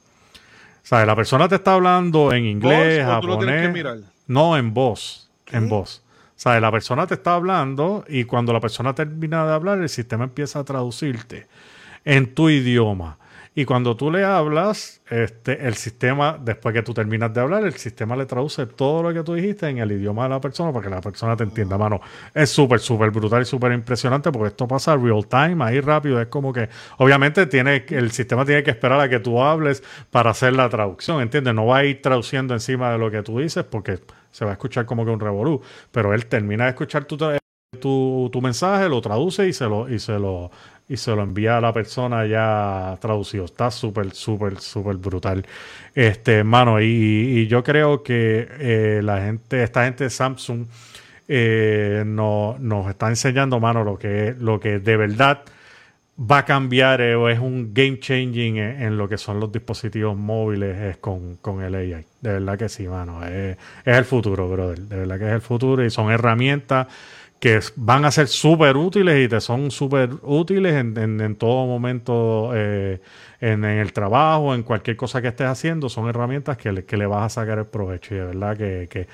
[0.84, 1.05] ¿Sabes?
[1.05, 4.05] La persona te está hablando en inglés, ¿Voz o tú lo tienes que japonés.
[4.28, 5.30] No, en voz.
[5.45, 5.57] ¿Qué?
[5.57, 6.01] En voz.
[6.36, 6.61] ¿Sabes?
[6.61, 10.59] La persona te está hablando y cuando la persona termina de hablar, el sistema empieza
[10.59, 11.47] a traducirte
[12.03, 13.17] en tu idioma.
[13.54, 17.74] Y cuando tú le hablas, este, el sistema, después que tú terminas de hablar, el
[17.74, 20.86] sistema le traduce todo lo que tú dijiste en el idioma de la persona para
[20.86, 21.99] que la persona te entienda, mano.
[22.34, 26.22] Es súper, súper brutal y súper impresionante porque esto pasa real time, ahí rápido.
[26.22, 30.30] Es como que, obviamente, tiene, el sistema tiene que esperar a que tú hables para
[30.32, 31.54] hacer la traducción, ¿entiendes?
[31.54, 33.99] No va a ir traduciendo encima de lo que tú dices porque
[34.32, 35.62] se va a escuchar como que un revolú.
[35.91, 37.18] Pero él termina de escuchar tu,
[37.82, 40.52] tu, tu mensaje, lo traduce y se lo, y se lo
[40.92, 43.46] y se lo envía a la persona ya traducido.
[43.46, 45.46] Está súper, súper, súper brutal.
[45.96, 50.66] Este, mano, y, yo creo que eh, la gente, esta gente de Samsung
[51.30, 55.44] eh, no, nos está enseñando, mano, lo que, lo que de verdad
[56.20, 60.18] va a cambiar eh, o es un game changing en, lo que son los dispositivos
[60.18, 62.06] móviles es con, con, el AI.
[62.20, 63.26] De verdad que sí, mano.
[63.26, 64.82] Es, es el futuro, brother.
[64.82, 66.88] De verdad que es el futuro y son herramientas
[67.42, 72.52] que van a ser súper útiles y te son súper útiles en, en, todo momento
[72.54, 73.02] eh,
[73.39, 77.08] en, el trabajo, en cualquier cosa que estés haciendo, son herramientas que le, que le
[77.08, 79.08] vas a sacar el provecho y de verdad que,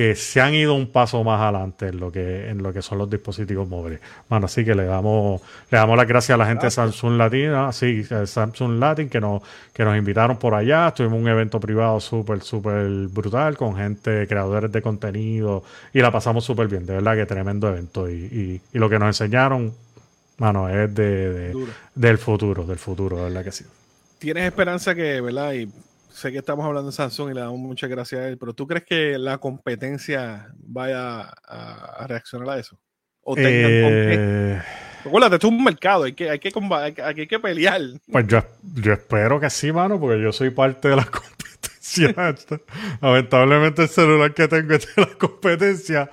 [0.00, 2.96] que se han ido un paso más adelante en lo que en lo que son
[2.96, 4.00] los dispositivos móviles.
[4.30, 7.70] Bueno, así que le damos le damos las gracias a la gente de Samsung Latina,
[7.70, 9.42] sí, Samsung Latin que nos
[9.74, 14.72] que nos invitaron por allá, tuvimos un evento privado súper súper brutal con gente creadores
[14.72, 18.88] de contenido y la pasamos súper bien, de verdad que tremendo evento y, y, lo
[18.88, 19.74] que nos enseñaron,
[20.38, 21.52] mano, es de,
[21.94, 23.66] del futuro, del futuro, de verdad que sí.
[24.18, 25.52] Tienes esperanza que, ¿verdad?
[25.52, 25.68] Y
[26.12, 28.66] sé que estamos hablando de Samsung y le damos muchas gracias a él, pero ¿tú
[28.66, 32.78] crees que la competencia vaya a, reaccionar a eso?
[33.22, 34.62] ¿O tengan eh...
[35.04, 36.52] Recuérdate, esto es un mercado, hay que, hay que,
[37.02, 37.80] hay que, pelear.
[38.10, 38.42] Pues yo,
[38.74, 42.34] yo, espero que sí, mano, porque yo soy parte de la competencia.
[43.00, 46.10] Lamentablemente el celular que tengo es de la competencia,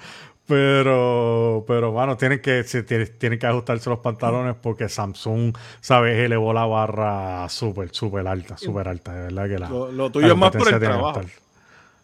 [0.47, 6.17] pero, pero bueno, tienen que, tienen, que ajustarse los pantalones porque Samsung, ¿sabes?
[6.17, 9.13] Elevó la barra súper, súper alta, súper alta.
[9.13, 9.69] De verdad que la.
[9.69, 11.21] Lo, tuyo es más por el trabajo.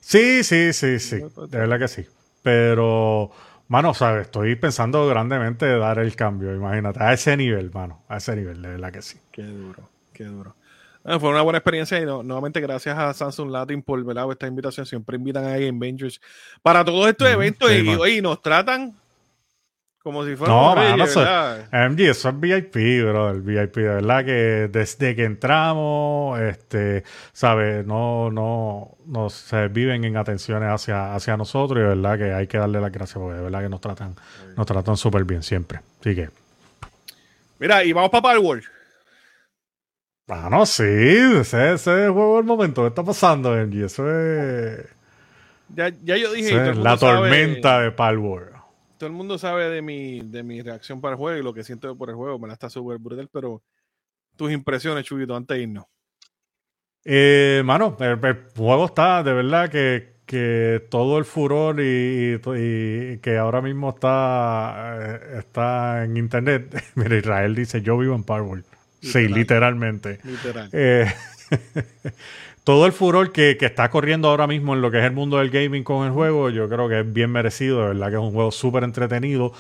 [0.02, 1.18] Sí, sí, sí, sí.
[1.18, 2.06] De verdad que sí.
[2.42, 3.32] Pero,
[3.70, 4.26] mano, ¿sabes?
[4.26, 7.02] Estoy pensando grandemente de dar el cambio, imagínate.
[7.02, 8.04] A ese nivel, mano.
[8.10, 9.18] A ese nivel, de verdad que sí.
[9.32, 10.56] Qué duro, qué duro
[11.04, 14.86] fue una buena experiencia y nuevamente gracias a Samsung Latin por esta invitación.
[14.86, 16.22] Siempre invitan a Game Ventures
[16.62, 18.96] para todos estos eventos y, nos tratan
[20.02, 21.22] como si fuera no, no sé.
[21.72, 27.86] MG, eso es VIP, bro, el VIP, de verdad que desde que entramos, este, sabes,
[27.86, 32.48] no, no, no se viven en atenciones hacia, hacia nosotros y de verdad que hay
[32.48, 34.16] que darle las gracias porque de verdad que nos tratan,
[34.58, 35.80] nos tratan súper bien siempre.
[36.02, 36.30] Así que.
[37.60, 38.73] Mira, y vamos para Power
[40.28, 43.86] Ah, no, sí, ese, ese juego el momento, ¿qué está pasando, Engie?
[43.86, 44.86] Eso es.
[45.76, 46.74] Ya, ya yo dije.
[46.76, 48.54] la tormenta de Palworld.
[48.98, 51.64] Todo el mundo sabe de mi, de mi reacción para el juego y lo que
[51.64, 52.40] siento por el juego.
[52.40, 53.64] Me la está súper brutal, pero
[54.38, 55.86] tus impresiones, Chubito, antes de irnos.
[57.04, 58.18] Eh, mano, el,
[58.56, 64.98] juego está de verdad que, que todo el furor y, y, que ahora mismo está,
[65.02, 66.82] eh, está en internet.
[66.96, 68.24] Mira, Israel dice: Yo vivo en
[69.04, 70.20] Sí, literalmente.
[70.72, 71.12] Eh,
[72.64, 75.50] todo el furor que, está corriendo ahora mismo en lo que es el mundo del
[75.50, 78.32] gaming con el juego, yo creo que es bien merecido, de verdad que es un
[78.32, 79.54] juego súper entretenido.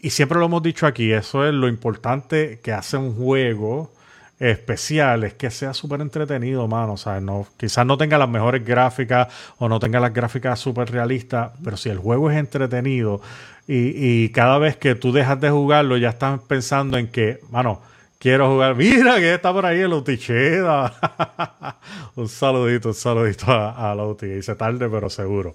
[0.00, 3.92] Y siempre lo hemos dicho aquí, eso es lo importante que hace un juego
[4.38, 6.92] especial, es que sea súper entretenido, mano.
[6.94, 9.28] O sea, no, quizás no tenga las mejores gráficas
[9.58, 13.20] o no tenga las gráficas súper realistas, pero si el juego es entretenido
[13.66, 17.82] y, y cada vez que tú dejas de jugarlo ya estás pensando en que, mano,
[18.18, 18.74] Quiero jugar.
[18.74, 20.92] Mira que está por ahí el Uticheda.
[22.16, 24.26] un saludito, un saludito a, a Lauti.
[24.26, 25.54] Dice tarde, pero seguro.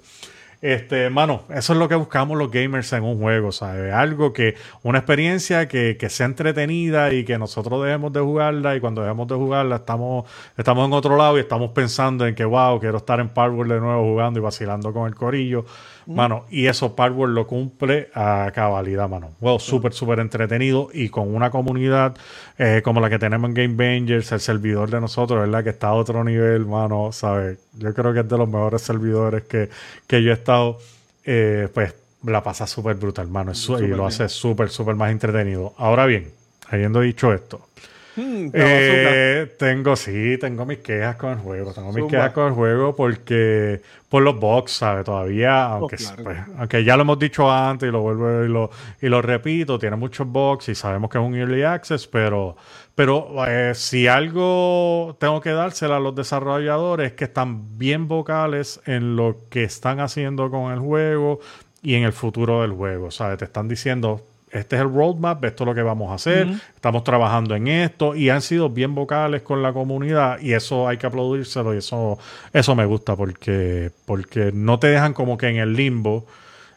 [0.63, 3.93] Este, mano, eso es lo que buscamos los gamers en un juego, ¿sabes?
[3.93, 8.79] Algo que, una experiencia que, que, sea entretenida y que nosotros dejemos de jugarla y
[8.79, 12.79] cuando dejemos de jugarla estamos, estamos en otro lado y estamos pensando en que, wow,
[12.79, 15.65] quiero estar en Power de nuevo jugando y vacilando con el corillo.
[16.05, 19.31] Mano, y eso Power lo cumple a cabalidad, mano.
[19.39, 22.15] Well, súper, súper entretenido y con una comunidad
[22.57, 25.63] eh, como la que tenemos en Game Bangers, el servidor de nosotros, ¿verdad?
[25.63, 27.59] Que está a otro nivel, mano, ¿sabes?
[27.73, 29.69] Yo creo que es de los mejores servidores que,
[30.07, 30.77] que yo he estado,
[31.25, 31.93] eh, pues
[32.23, 33.51] la pasa súper brutal, mano.
[33.53, 35.73] y lo hace súper, súper más entretenido.
[35.77, 36.31] Ahora bien,
[36.69, 37.67] habiendo dicho esto,
[38.15, 41.73] Hmm, eh, tengo, sí, tengo mis quejas con el juego.
[41.73, 45.05] Tengo mis quejas con el juego porque por los box, ¿sabes?
[45.05, 48.69] Todavía, oh, aunque, pues, aunque ya lo hemos dicho antes y lo vuelvo y lo,
[49.01, 52.55] y lo repito, tiene muchos box y sabemos que es un early access, pero,
[52.93, 59.15] pero eh, si algo tengo que dársela a los desarrolladores que están bien vocales en
[59.15, 61.39] lo que están haciendo con el juego
[61.81, 63.39] y en el futuro del juego, ¿sabes?
[63.39, 64.21] Te están diciendo
[64.53, 68.15] este es el roadmap, esto es lo que vamos a hacer, estamos trabajando en esto
[68.15, 72.19] y han sido bien vocales con la comunidad y eso hay que aplaudírselo y eso,
[72.53, 76.27] eso me gusta porque, porque no te dejan como que en el limbo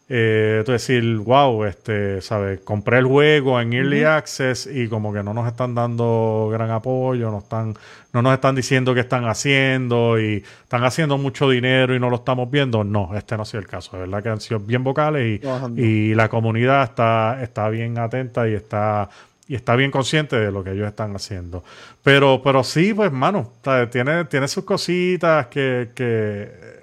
[0.09, 2.61] eh, decir, wow, este, ¿sabes?
[2.61, 7.30] Compré el juego en Early Access y como que no nos están dando gran apoyo,
[7.30, 7.74] no, están,
[8.12, 12.16] no nos están diciendo qué están haciendo y están haciendo mucho dinero y no lo
[12.16, 12.84] estamos viendo.
[12.84, 13.96] No, este no ha sido el caso.
[13.96, 18.48] De verdad que han sido bien vocales y, y la comunidad está, está bien atenta
[18.48, 19.09] y está
[19.48, 21.62] y está bien consciente de lo que ellos están haciendo.
[22.02, 23.52] Pero, pero sí, pues, mano,
[23.90, 26.76] tiene, tiene sus cositas que, que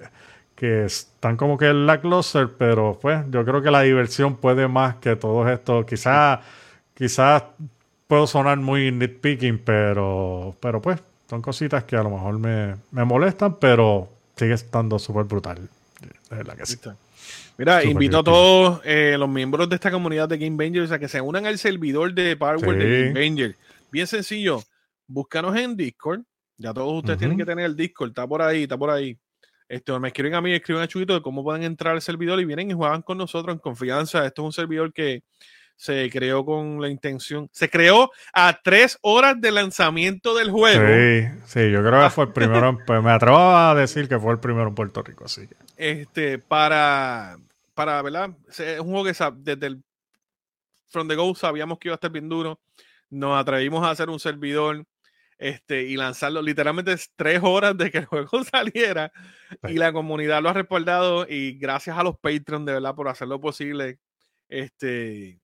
[0.64, 4.96] que están como que en lackluster, pero pues yo creo que la diversión puede más
[4.96, 5.86] que todo esto.
[5.86, 6.40] Quizás
[6.94, 7.44] quizás
[8.08, 13.60] puedo sonar muy nitpicking, pero, pero pues son cositas que a lo mejor me, molestan,
[13.60, 14.08] pero
[14.38, 15.68] sigue estando súper brutal.
[16.30, 16.78] De verdad que sí.
[17.58, 21.10] Mira, invito a todos eh, los miembros de esta comunidad de Game Bangers a que
[21.10, 23.58] se unan al servidor de Power de Game Banger.
[23.92, 24.64] Bien sencillo,
[25.08, 26.22] búscanos en Discord.
[26.58, 29.18] Ya todos ustedes tienen que tener el Discord, está por ahí, está por ahí.
[29.74, 32.46] Este, me escriben a mí, escriben a Chuito de cómo pueden entrar al servidor y
[32.46, 34.24] vienen y juegan con nosotros en confianza.
[34.24, 35.24] Esto es un servidor que
[35.76, 40.86] se creó con la intención, se creó a tres horas de lanzamiento del juego.
[40.86, 44.34] Sí, sí, yo creo que fue el primero, pues me atrevo a decir que fue
[44.34, 47.36] el primero en Puerto Rico, así Este, para,
[47.74, 48.30] para, ¿verdad?
[48.50, 49.84] Es un juego que desde el
[50.88, 52.60] From the Go sabíamos que iba a estar bien duro.
[53.10, 54.86] Nos atrevimos a hacer un servidor
[55.38, 59.12] este, y lanzarlo literalmente tres horas de que el juego saliera
[59.68, 63.40] y la comunidad lo ha respaldado y gracias a los Patreon de verdad por hacerlo
[63.40, 64.00] posible
[64.50, 65.40] este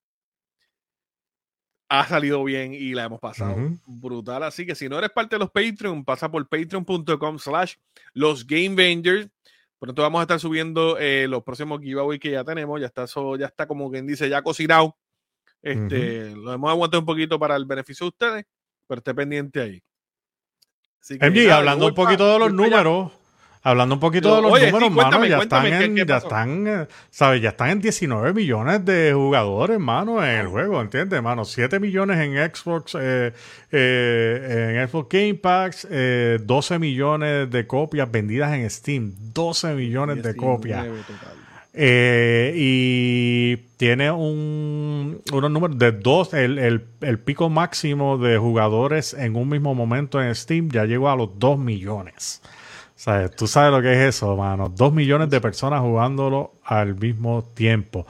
[1.91, 3.55] ha salido bien y la hemos pasado
[3.87, 4.43] brutal.
[4.43, 7.75] Así que si no eres parte de los Patreon pasa por patreon.com slash
[8.13, 9.27] los Game Bangers
[9.79, 13.05] pronto vamos a estar subiendo eh, los próximos giveaways que ya tenemos ya está
[13.39, 14.95] ya está como quien dice ya cocinado.
[15.61, 18.45] Este lo hemos aguantado un poquito para el beneficio de ustedes
[18.89, 19.83] pero esté pendiente ahí.
[21.21, 23.11] MG, hablando un poquito de los números,
[23.61, 27.41] hablando un poquito de los números, mano, ya están en, ya están, eh, ¿sabes?
[27.41, 31.45] Ya están en 19 millones de jugadores, mano, en el juego, ¿entiendes, mano?
[31.45, 33.31] 7 millones en Xbox, eh,
[33.71, 35.87] eh, en Xbox Game Packs,
[36.41, 40.87] 12 millones de copias vendidas en Steam, 12 millones de copias.
[41.81, 46.81] Eh, y tiene un, unos números de dos, el,
[47.23, 51.57] pico máximo de jugadores en un mismo momento en Steam ya llegó a los 2
[51.57, 52.41] millones.
[52.43, 54.67] O sea, tú sabes lo que es eso, mano.
[54.67, 58.05] 2 millones de personas jugándolo al mismo tiempo.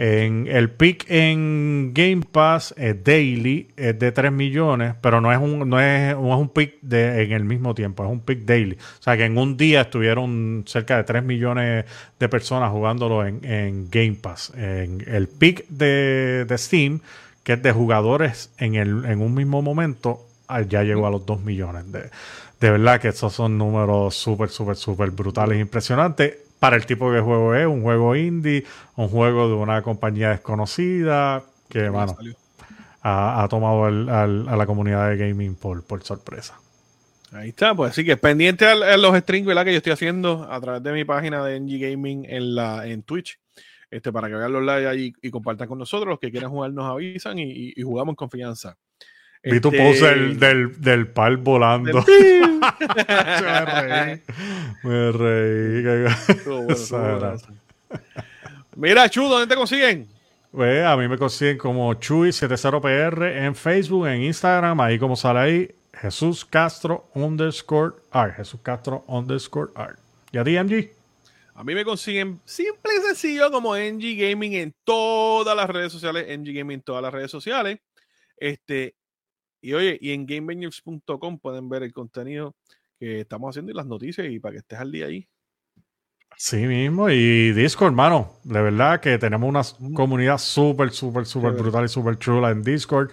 [0.00, 5.38] En el pick en Game Pass es daily, es de 3 millones, pero no es
[5.40, 8.44] un, no es, no es un pick de, en el mismo tiempo, es un pick
[8.44, 8.74] daily.
[8.76, 11.84] O sea que en un día estuvieron cerca de 3 millones
[12.16, 14.52] de personas jugándolo en, en Game Pass.
[14.56, 17.00] En el pick de, de, Steam,
[17.42, 21.26] que es de jugadores en, el, en un mismo momento, ah, ya llegó a los
[21.26, 21.90] 2 millones.
[21.90, 22.08] De,
[22.60, 27.20] de verdad que estos son números súper, súper, súper brutales, impresionantes para el tipo de
[27.20, 28.64] juego es, un juego indie,
[28.96, 32.16] un juego de una compañía desconocida que, bueno,
[33.02, 36.58] ha, tomado a la comunidad de gaming por, por sorpresa.
[37.32, 40.82] Ahí está, pues así que pendiente a, los streams que yo estoy haciendo a través
[40.82, 43.38] de mi página de NG Gaming en, la, en Twitch,
[43.90, 46.08] este, para que vean los live ahí y compartan con nosotros.
[46.08, 48.78] Los que quieran jugar nos avisan y, y jugamos en confianza.
[49.42, 52.04] Vi tu pose del, del, del pal volando.
[52.92, 54.22] me reí.
[54.82, 56.06] Me reí.
[58.76, 60.08] Mira, Chu, ¿dónde te consiguen?
[60.50, 65.68] Pues a mí me consiguen como Chuy70PR en Facebook, en Instagram, ahí como sale ahí,
[65.92, 68.36] Jesús Castro underscore art.
[68.36, 69.98] Jesús Castro underscore art.
[70.32, 70.90] ¿Y a ti, MG?
[71.54, 76.26] A mí me consiguen simple y sencillo como NG Gaming en todas las redes sociales,
[76.38, 77.80] NG Gaming en todas las redes sociales.
[78.36, 78.94] Este,
[79.60, 82.56] y oye, y en gamebangers.com pueden ver el contenido
[82.98, 85.28] que estamos haciendo y las noticias y para que estés al día ahí.
[86.40, 91.86] Sí mismo, y Discord, hermano, de verdad que tenemos una comunidad súper, súper, súper brutal
[91.86, 93.10] y súper chula en Discord.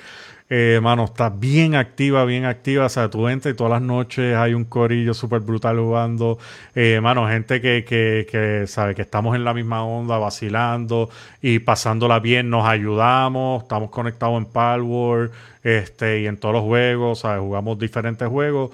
[0.48, 2.86] Eh, mano, está bien activa, bien activa.
[2.86, 6.38] O sea, tú entras y todas las noches hay un corillo súper brutal jugando.
[6.76, 11.10] Eh, mano, gente que, que, que sabe que estamos en la misma onda, vacilando
[11.42, 13.64] y pasándola bien, nos ayudamos.
[13.64, 15.32] Estamos conectados en Palworld
[15.64, 17.22] este, y en todos los juegos.
[17.22, 17.42] ¿sabes?
[17.42, 18.70] Jugamos diferentes juegos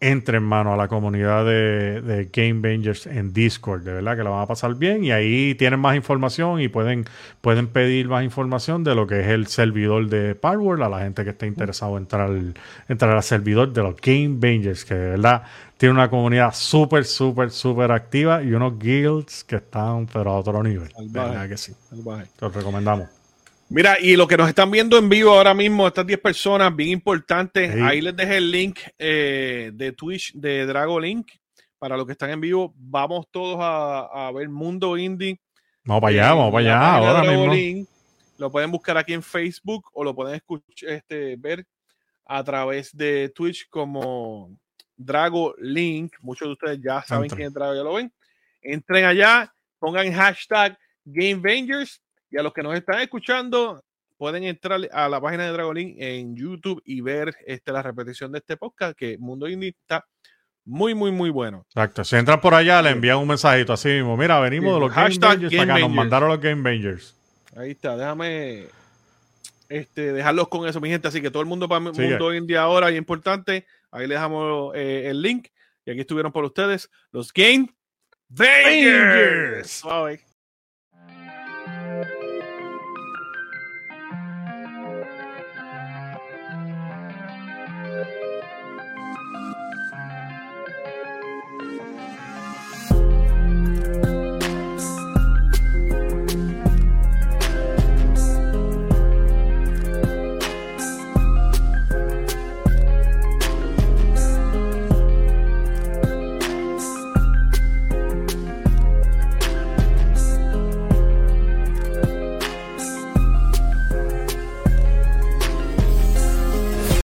[0.00, 3.82] entren, mano, a la comunidad de, Game Bangers en Discord.
[3.82, 7.04] De verdad que la van a pasar bien y ahí tienen más información y pueden,
[7.42, 11.22] pueden pedir más información de lo que es el servidor de Power a la gente
[11.22, 12.30] que esté interesado en entrar,
[12.88, 15.42] entrar al servidor de los Game Bangers, que de verdad
[15.76, 20.62] tiene una comunidad súper, súper, súper activa y unos guilds que están pero a otro
[20.62, 20.88] nivel.
[20.98, 21.74] de verdad que sí.
[22.40, 23.19] Los recomendamos.
[23.72, 26.88] Mira, y lo que nos están viendo en vivo ahora mismo, estas 10 personas, bien
[26.88, 31.30] importantes, ahí les dejé el link eh, de Twitch de Dragolink.
[31.78, 35.40] Para los que están en vivo, vamos todos a, ver Mundo Indie.
[35.84, 37.86] Vamos para allá, eh, vamos para allá, ahora mismo.
[38.38, 41.64] Lo pueden buscar aquí en Facebook o lo pueden escuchar, este, ver
[42.26, 44.50] a través de Twitch como
[44.96, 46.14] Drago Link.
[46.22, 48.12] Muchos de ustedes ya saben quién es Drago, ya lo ven.
[48.62, 53.82] Entren allá, pongan hashtag GameVengers y a los que nos están escuchando
[54.16, 58.30] pueden entrar a la página de Drago Link en YouTube y ver este, la repetición
[58.32, 60.04] de este podcast que Mundo Indie está
[60.64, 61.64] muy, muy, muy bueno.
[61.68, 62.04] Exacto.
[62.04, 64.16] Si entran por allá, le envían un mensajito así mismo.
[64.16, 65.78] Mira, venimos de los Game Bangers acá.
[65.78, 67.16] Nos mandaron los Game Bangers.
[67.56, 67.96] Ahí está.
[67.96, 68.66] Déjame
[69.68, 71.08] este, dejarlos con eso, mi gente.
[71.08, 73.66] Así que todo el mundo para el mundo día ahora y importante.
[73.90, 75.48] Ahí le dejamos eh, el link.
[75.86, 77.74] Y aquí estuvieron por ustedes los Game
[78.28, 79.70] Bangers.
[79.70, 80.29] Suave.